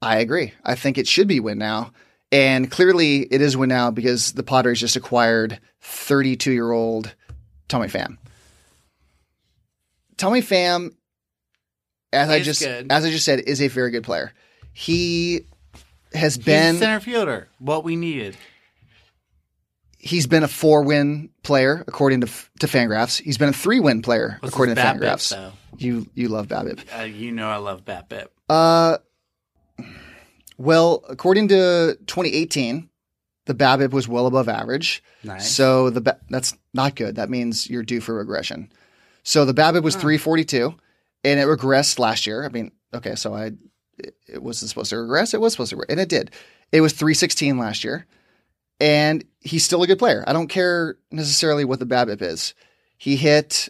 [0.00, 1.92] i agree i think it should be win now
[2.32, 7.14] and clearly it is win now because the padres just acquired 32 year old
[7.68, 8.16] tommy pham
[10.16, 10.90] tommy pham
[12.12, 12.90] as i just good.
[12.90, 14.32] as i just said is a very good player
[14.72, 15.46] he
[16.12, 17.48] has He's been a center fielder.
[17.58, 18.36] What we needed.
[19.98, 22.26] he's been a four win player according to
[22.60, 23.20] to Fangraphs.
[23.20, 25.30] He's been a three win player What's according to Fangraphs.
[25.30, 25.52] though?
[25.76, 26.80] You you love Babip.
[26.96, 28.26] Uh, you know I love BABIP.
[28.48, 28.98] Uh,
[30.56, 32.88] well, according to 2018,
[33.46, 35.02] the BABIP was well above average.
[35.24, 35.50] Nice.
[35.50, 37.16] So the ba- that's not good.
[37.16, 38.70] That means you're due for regression.
[39.24, 40.74] So the BABIP was 342,
[41.24, 42.44] and it regressed last year.
[42.44, 43.52] I mean, okay, so I
[43.98, 45.34] it, it wasn't supposed to regress.
[45.34, 46.30] It was supposed to, regress, and it did.
[46.72, 48.06] It was 316 last year,
[48.80, 50.22] and he's still a good player.
[50.26, 52.54] I don't care necessarily what the BABIP is.
[52.98, 53.68] He hit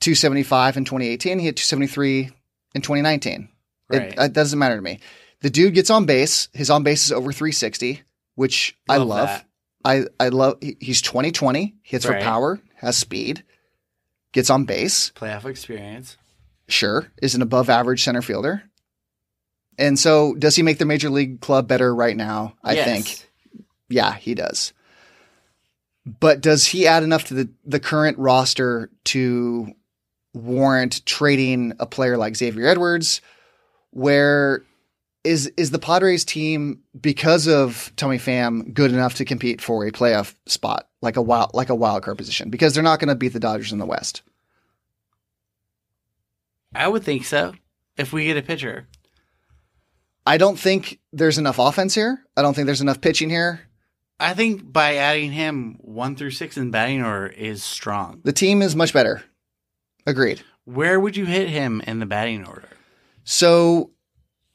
[0.00, 1.38] 275 in 2018.
[1.38, 2.30] He hit 273
[2.74, 3.48] in 2019.
[3.88, 4.02] Right.
[4.02, 5.00] It, it doesn't matter to me.
[5.40, 6.48] The dude gets on base.
[6.52, 8.02] His on base is over 360,
[8.34, 9.26] which I Love love.
[9.28, 9.46] that.
[9.84, 10.58] I I love.
[10.60, 11.74] he- He's 2020.
[11.82, 12.18] Hits Right.
[12.18, 12.60] for power.
[12.76, 13.44] Has speed.
[14.34, 15.10] Gets on base.
[15.12, 16.18] Playoff experience.
[16.68, 18.62] Sure, is an above average center fielder.
[19.78, 22.54] And so, does he make the major league club better right now?
[22.62, 22.84] I Yes.
[22.84, 23.30] think,
[23.88, 24.72] yeah, he does.
[26.04, 29.72] But does he add enough to the the current roster to
[30.34, 33.20] warrant trading a player like Xavier Edwards?
[33.90, 34.62] Where
[35.24, 39.90] is is the Padres team because of Tommy Pham good enough to compete for a
[39.90, 42.50] playoff spot like a wild like a wild card position?
[42.50, 44.22] Because they're not going to beat the Dodgers in the West.
[46.74, 47.54] I would think so.
[47.96, 48.86] If we get a pitcher.
[50.26, 52.24] I don't think there's enough offense here.
[52.36, 53.60] I don't think there's enough pitching here.
[54.18, 58.20] I think by adding him one through six in batting order is strong.
[58.24, 59.22] The team is much better.
[60.06, 60.42] Agreed.
[60.64, 62.68] Where would you hit him in the batting order?
[63.24, 63.90] So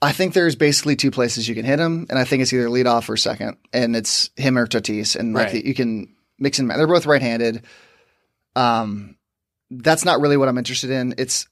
[0.01, 2.67] I think there's basically two places you can hit him, and I think it's either
[2.67, 5.65] leadoff or second, and it's him or Tatis, and like Right.
[5.65, 6.77] you can mix and match.
[6.77, 7.63] They're both right-handed.
[8.55, 9.17] Um,
[9.69, 11.15] that's not really what I'm interested in.
[11.17, 11.47] It's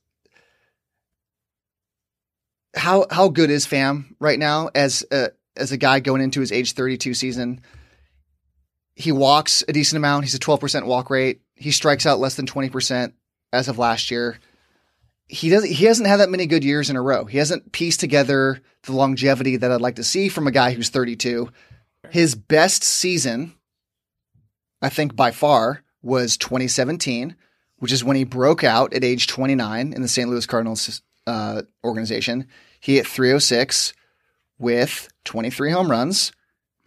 [2.76, 6.52] how how good is Pham right now as a as a guy going into his
[6.52, 7.62] age 32 season.
[8.96, 10.26] He walks a decent amount.
[10.26, 11.42] He's a 12% walk rate.
[11.56, 13.14] He strikes out less than 20%
[13.54, 14.40] as of last year
[15.28, 17.26] he doesn't he hasn't had that many good years in a row.
[17.26, 20.90] He hasn't pieced together the longevity that I'd like to see from a guy who's
[20.90, 21.50] 32.
[22.10, 23.54] His best season,
[24.82, 27.36] I think by far, was 2017,
[27.78, 30.30] which is when he broke out at age 29 in the St.
[30.30, 32.48] Louis Cardinals uh, organization.
[32.80, 33.94] He hit 306
[34.58, 36.32] with 23 home runs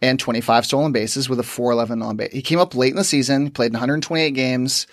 [0.01, 2.33] and 25 stolen bases with a 411 on base.
[2.33, 4.87] He came up late in the season, played in 128 games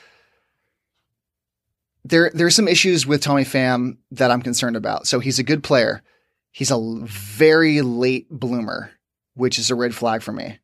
[2.05, 5.07] there there's some issues with Tommy Pham that I'm concerned about.
[5.07, 6.03] So he's a good player.
[6.51, 8.91] He's a very late bloomer,
[9.35, 10.59] which is a red flag for me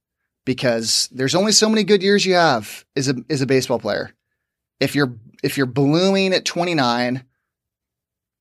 [0.45, 4.13] because there's only so many good years you have as a as a baseball player.
[4.81, 7.25] If you're if you're blooming at 29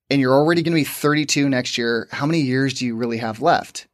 [0.09, 3.17] and you're already going to be 32 next year, how many years do you really
[3.17, 3.87] have left?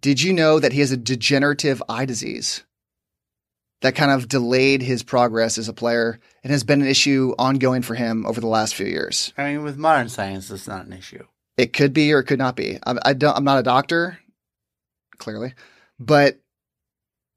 [0.00, 2.64] Did you know that he has a degenerative eye disease?
[3.82, 7.82] That kind of delayed his progress as a player and has been an issue ongoing
[7.82, 9.32] for him over the last few years.
[9.36, 11.24] I mean, with modern science, that's not an issue.
[11.56, 12.78] It could be or it could not be.
[12.86, 14.18] I, I don't, I'm not a doctor,
[15.18, 15.54] clearly,
[16.00, 16.38] but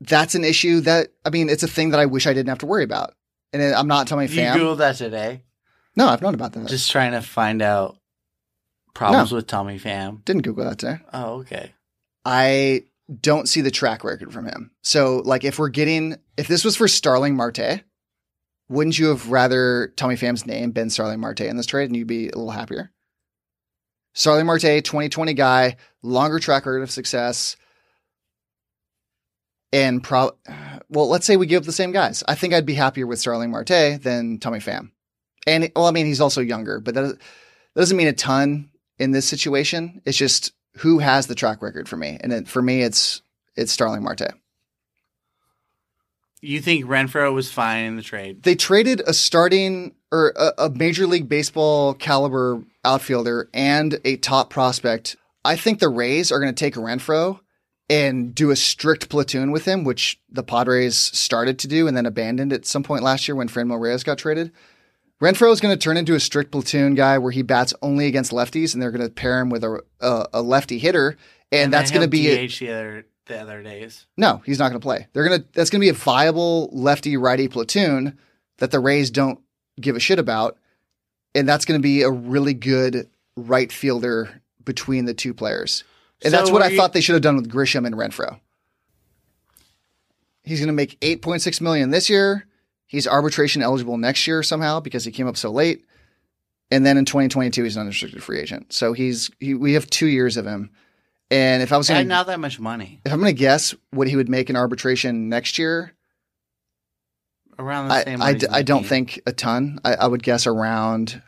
[0.02, 2.60] that's an issue that I mean, it's a thing that I wish I didn't have
[2.60, 3.14] to worry about.
[3.54, 4.58] And it- I'm not telling You fam.
[4.60, 5.44] googled that today,
[5.96, 6.68] No, I've known about that.
[6.68, 7.98] just trying to find out
[8.94, 10.24] problems with Tommy Pham.
[10.26, 11.00] didn't Google that today.
[11.14, 11.74] Oh, okay.
[12.24, 12.84] I
[13.22, 14.72] don't see the track record from him.
[14.82, 17.84] So, like, if we're getting, if this was for Starling Marte,
[18.68, 22.08] wouldn't you have rather Tommy Pham's name been Starling Marte in this trade and you'd
[22.08, 22.92] be a little happier?
[24.14, 27.58] Starling Marte, 2020 guy, longer track record of success.
[29.72, 30.32] And pro,
[30.90, 32.24] well, let's say we give up the same guys.
[32.28, 34.92] I think I'd be happier with Starling Marte than Tommy Pham.
[35.46, 37.20] And well, I mean, he's also younger, but that, that
[37.76, 40.02] doesn't mean a ton in this situation.
[40.06, 43.22] It's just who has the track record for me, and it, for me, it's
[43.56, 44.34] it's Starling Marte.
[46.42, 48.44] You think Renfroe was fine in the trade?
[48.44, 54.50] They traded a starting or a, a major league baseball caliber outfielder and a top
[54.52, 55.16] prospect.
[55.44, 57.40] I think the Rays are going to take Renfroe
[57.90, 62.06] and do a strict platoon with him, which the Padres started to do and then
[62.06, 64.52] abandoned at some point last year when Franmil Reyes got traded.
[65.22, 68.32] Renfroe is going to turn into a strict platoon guy where he bats only against
[68.32, 71.18] lefties, and they're going to pair him with a a, a lefty hitter,
[71.52, 74.06] and, that's going to be a- the other the other days.
[74.18, 75.08] no, he's not going to play.
[75.14, 78.18] They're going to that's going to be a viable lefty righty platoon
[78.58, 79.40] that the Rays don't
[79.80, 80.58] give a shit about,
[81.34, 85.84] and that's going to be a really good right fielder between the two players.
[86.24, 88.40] And So that's what I you- thought they should have done with Grisham and Renfroe.
[90.44, 92.46] He's going to make 8.6 million this year.
[92.88, 95.84] He's arbitration eligible next year somehow because he came up so late.
[96.72, 98.74] And then in 2022 he's an unrestricted free agent.
[98.74, 100.72] So he's he, we have 2 years of him.
[101.32, 103.02] And if I was And to not that much money.
[103.06, 105.92] if I'm going to guess what he would make in arbitration next year,
[107.58, 108.22] Around the I, same.
[108.22, 109.80] I, what d- I don't think a ton.
[109.86, 111.22] I, I would guess around.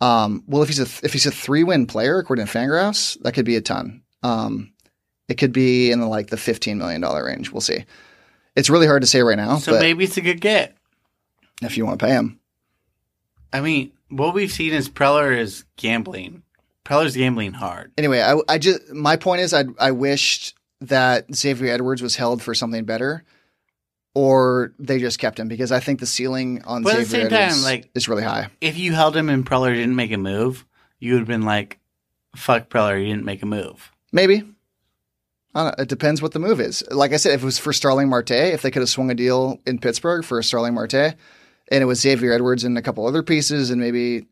[0.00, 3.32] Um, well, if he's a if he's a three win player according to Fangraphs, that
[3.32, 4.02] could be a ton.
[4.24, 4.72] Um,
[5.28, 7.52] it could be in the, like the fifteen million dollar range.
[7.52, 7.84] We'll see.
[8.56, 10.76] It's really hard to say right now, So maybe it's a good get.
[11.62, 12.38] If you want to pay him,
[13.52, 16.42] I mean, what we've seen is Preller is gambling.
[16.84, 17.92] Preller's gambling hard.
[17.98, 22.42] anyway, I, I just my point is I I wished that Xavier Edwards was held
[22.42, 23.24] for something better,
[24.14, 27.22] or they just kept him because I think the ceiling on But at the Xavier
[27.24, 28.48] same time, Edwards like- is really high.
[28.60, 30.64] If you held him and Preller didn't make a move,
[30.98, 31.78] you would have been like,
[32.36, 34.42] "Fuck Preller, he didn't make a move." Maybe.
[35.54, 35.82] I don't know.
[35.82, 36.82] It depends what the move is.
[36.90, 39.14] Like I said, if it was for Starling Marte, if they could have swung a
[39.14, 41.14] deal in Pittsburgh for Starling Marte,
[41.70, 44.26] and it was Xavier Edwards and a couple other pieces, and maybe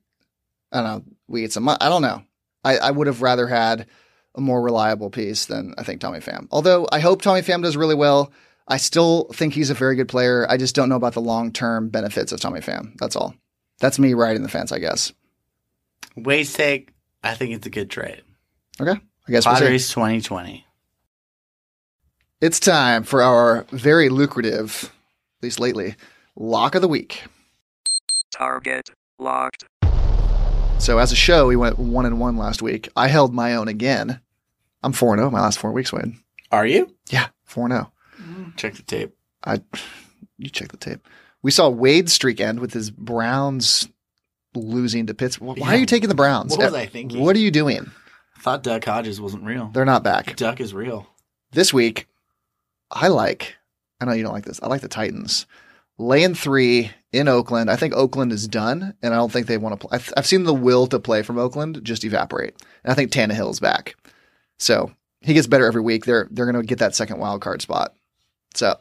[0.73, 1.69] I don't know, we get some.
[1.69, 2.23] I don't know.
[2.65, 3.87] I, I would have rather had
[4.35, 6.49] a more reliable piece than I think Tommy Pham.
[6.51, 8.33] Although I hope Tommy Pham does really well.
[8.69, 10.45] I still think he's a very good player.
[10.49, 12.97] I just don't know about the long term benefits of Tommy Pham.
[12.99, 13.35] That's all.
[13.79, 15.13] That's me riding the fence, I guess.
[16.17, 18.23] Wade's take, I think it's a good trade.
[18.81, 18.99] Okay.
[19.29, 19.55] I guess we'll.
[19.55, 20.65] Padres 2020.
[22.41, 24.93] It's time for our very lucrative,
[25.39, 25.95] at least lately,
[26.37, 27.25] lock of the week.
[28.33, 29.65] Target locked.
[30.79, 32.89] So as a show, we went one and one last week.
[32.97, 34.21] I held my own again.
[34.83, 35.93] I'm four and zero my last four weeks.
[35.93, 36.15] Wade.
[36.53, 36.95] Are you?
[37.11, 37.93] Yeah, four and zero.
[38.57, 39.15] Check the tape.
[39.45, 39.61] I,
[40.39, 41.07] you check the tape.
[41.43, 43.89] We saw Wade's streak end with his Browns
[44.55, 45.59] losing to Pittsburgh.
[45.59, 45.75] Why Yeah.
[45.75, 46.51] are you taking the Browns?
[46.51, 47.21] What was I thinking?
[47.23, 47.91] What are you doing?
[48.41, 49.71] Thought Duck Hodges wasn't real.
[49.73, 50.37] They're not back.
[50.37, 51.07] Duck is real.
[51.53, 52.07] This week,
[52.91, 53.57] I like,
[54.01, 54.61] I know you don't like this.
[54.63, 55.47] I like the Titans.
[55.99, 57.71] Laying three in Oakland.
[57.71, 59.97] I think Oakland is done, and I don't think they want to play.
[59.97, 62.55] I've, I've seen the will to play from Oakland just evaporate.
[62.85, 63.97] And I think Tannehill's back.
[64.59, 64.93] So
[65.23, 66.05] he gets better every week.
[66.05, 67.95] They're they're going to get that second wild card spot.
[68.55, 68.77] So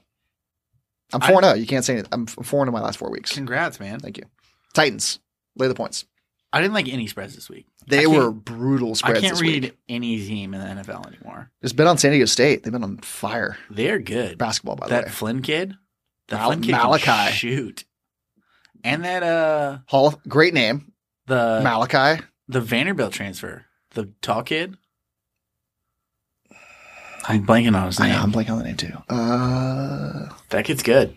[1.13, 1.53] I'm I- 4 0.
[1.53, 2.09] You can't say anything.
[2.11, 3.32] I'm 4 in my last four weeks.
[3.32, 3.99] Congrats, man.
[3.99, 4.26] Thank you.
[4.74, 5.20] Titans,
[5.55, 6.05] lay the points.
[6.51, 7.66] I didn't like any spreads this week.
[7.88, 9.78] They were brutal spreads I can't read week.
[9.89, 11.51] any team in the NFL anymore.
[11.61, 12.63] Just bet on San Diego State.
[12.63, 13.57] They've been on fire.
[13.70, 14.38] They're good.
[14.38, 15.11] Basketball, by the way, that.
[15.11, 15.76] Flynn kid,
[16.28, 17.03] the Mal- Flynn kid Malachi.
[17.05, 17.86] can shoot,
[18.84, 20.91] and that uh Hall of, great name.
[21.28, 22.21] the Malachi.
[22.47, 24.76] the Vanderbilt transfer, the tall kid.
[27.28, 28.11] I'm blanking on his name.
[28.11, 28.93] know, I'm blanking on the name too.
[29.09, 31.15] Uh, that kid's good.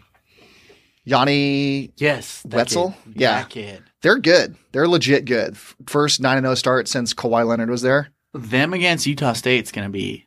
[1.05, 2.95] Yanni, Yes, that Wetzell?
[3.05, 3.13] kid.
[3.21, 3.41] Yeah.
[3.41, 3.83] that kid.
[4.03, 4.57] they're good.
[4.73, 5.57] They're legit good.
[5.87, 8.09] First 9 0 start since Kawhi Leonard was there.
[8.35, 10.27] Them against Utah State's gonna be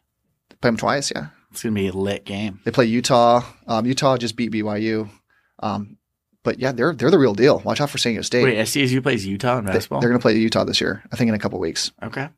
[0.62, 1.28] Play them twice, yeah.
[1.52, 2.60] It's gonna be a lit game.
[2.64, 3.44] They play Utah.
[3.68, 5.10] Um, Utah just beat BYU.
[5.60, 5.98] Um,
[6.44, 7.60] but yeah, they're they're the real deal.
[7.60, 8.44] Watch out for San Diego State.
[8.44, 10.00] Wait, SDSU plays Utah in They- basketball.
[10.02, 11.92] They're going to play Utah this year, I think, in a couple weeks.
[12.02, 12.30] Okay.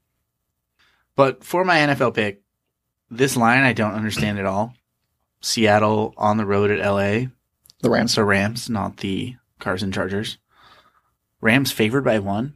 [1.16, 2.42] But for my NFL pick,
[3.10, 4.74] this line I don't understand at all.
[5.42, 7.28] Seattle on the road at LA.
[7.82, 8.14] The Rams.
[8.14, 10.38] So Rams, not the Carson Chargers.
[11.42, 12.56] Rams favored by one.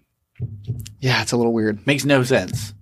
[1.00, 1.86] Yeah, it's a little weird.
[1.86, 2.74] Makes no sense.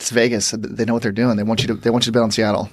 [0.00, 0.52] It's Vegas.
[0.52, 1.36] They know what they're doing.
[1.36, 1.74] They want you to.
[1.74, 2.70] They want you to bet on Seattle.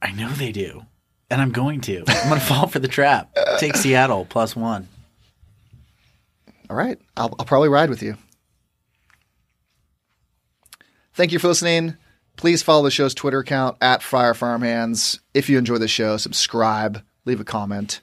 [0.00, 0.86] I know they do.
[1.28, 2.04] And I'm going to.
[2.06, 3.36] I'm going to fall for the trap.
[3.58, 4.86] Take Seattle plus one.
[6.70, 6.98] All right.
[7.16, 8.16] I'll, I'll probably ride with you.
[11.14, 11.96] Thank you for listening.
[12.36, 15.18] Please follow the show's Twitter account at Friar Farmhands.
[15.34, 18.00] If you enjoy the show, subscribe, leave a comment.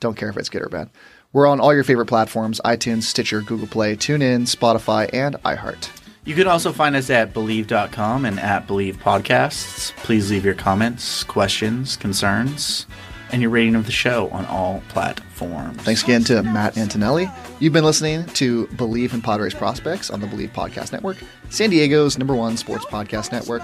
[0.00, 0.90] Don't care if it's good or bad.
[1.32, 5.88] We're on all your favorite platforms iTunes, Stitcher, Google Play, TuneIn, Spotify, and iHeart.
[6.26, 9.94] You can also find us at Bleav.com and at Bleav Podcasts.
[9.98, 12.84] Please leave your comments, questions, concerns,
[13.30, 15.80] and your rating of the show on all platforms.
[15.82, 17.30] Thanks again to Matt Antonelli.
[17.60, 21.16] You've been listening to Bleav in Padres Prospects on the Bleav Podcast Network,
[21.48, 23.62] San Diego's number one sports podcast network.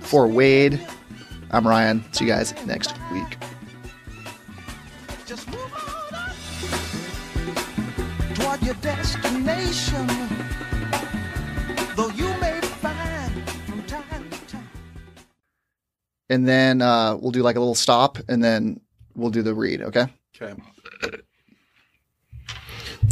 [0.00, 0.86] For Wade,
[1.50, 2.04] I'm Ryan.
[2.12, 3.38] See you guys next week.
[5.24, 5.72] Just move
[6.10, 6.34] on up
[8.34, 10.21] toward your destination.
[16.32, 18.80] And then uh, we'll do like a little stop, and then
[19.14, 19.82] we'll do the read.
[19.82, 20.06] Okay.
[20.34, 20.54] Okay.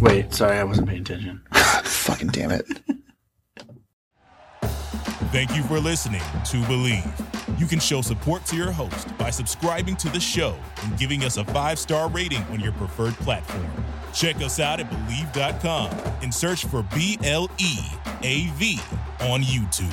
[0.00, 1.42] Wait, sorry, I wasn't paying attention.
[1.52, 2.64] Fucking damn it.
[5.32, 7.60] Thank you for listening to Bleav.
[7.60, 11.36] You can show support to your host by subscribing to the show and giving us
[11.36, 13.70] a five star rating on your preferred platform.
[14.14, 15.90] Check us out at Bleav.com
[16.22, 17.76] and search for B L E
[18.22, 18.80] A V
[19.20, 19.92] on YouTube.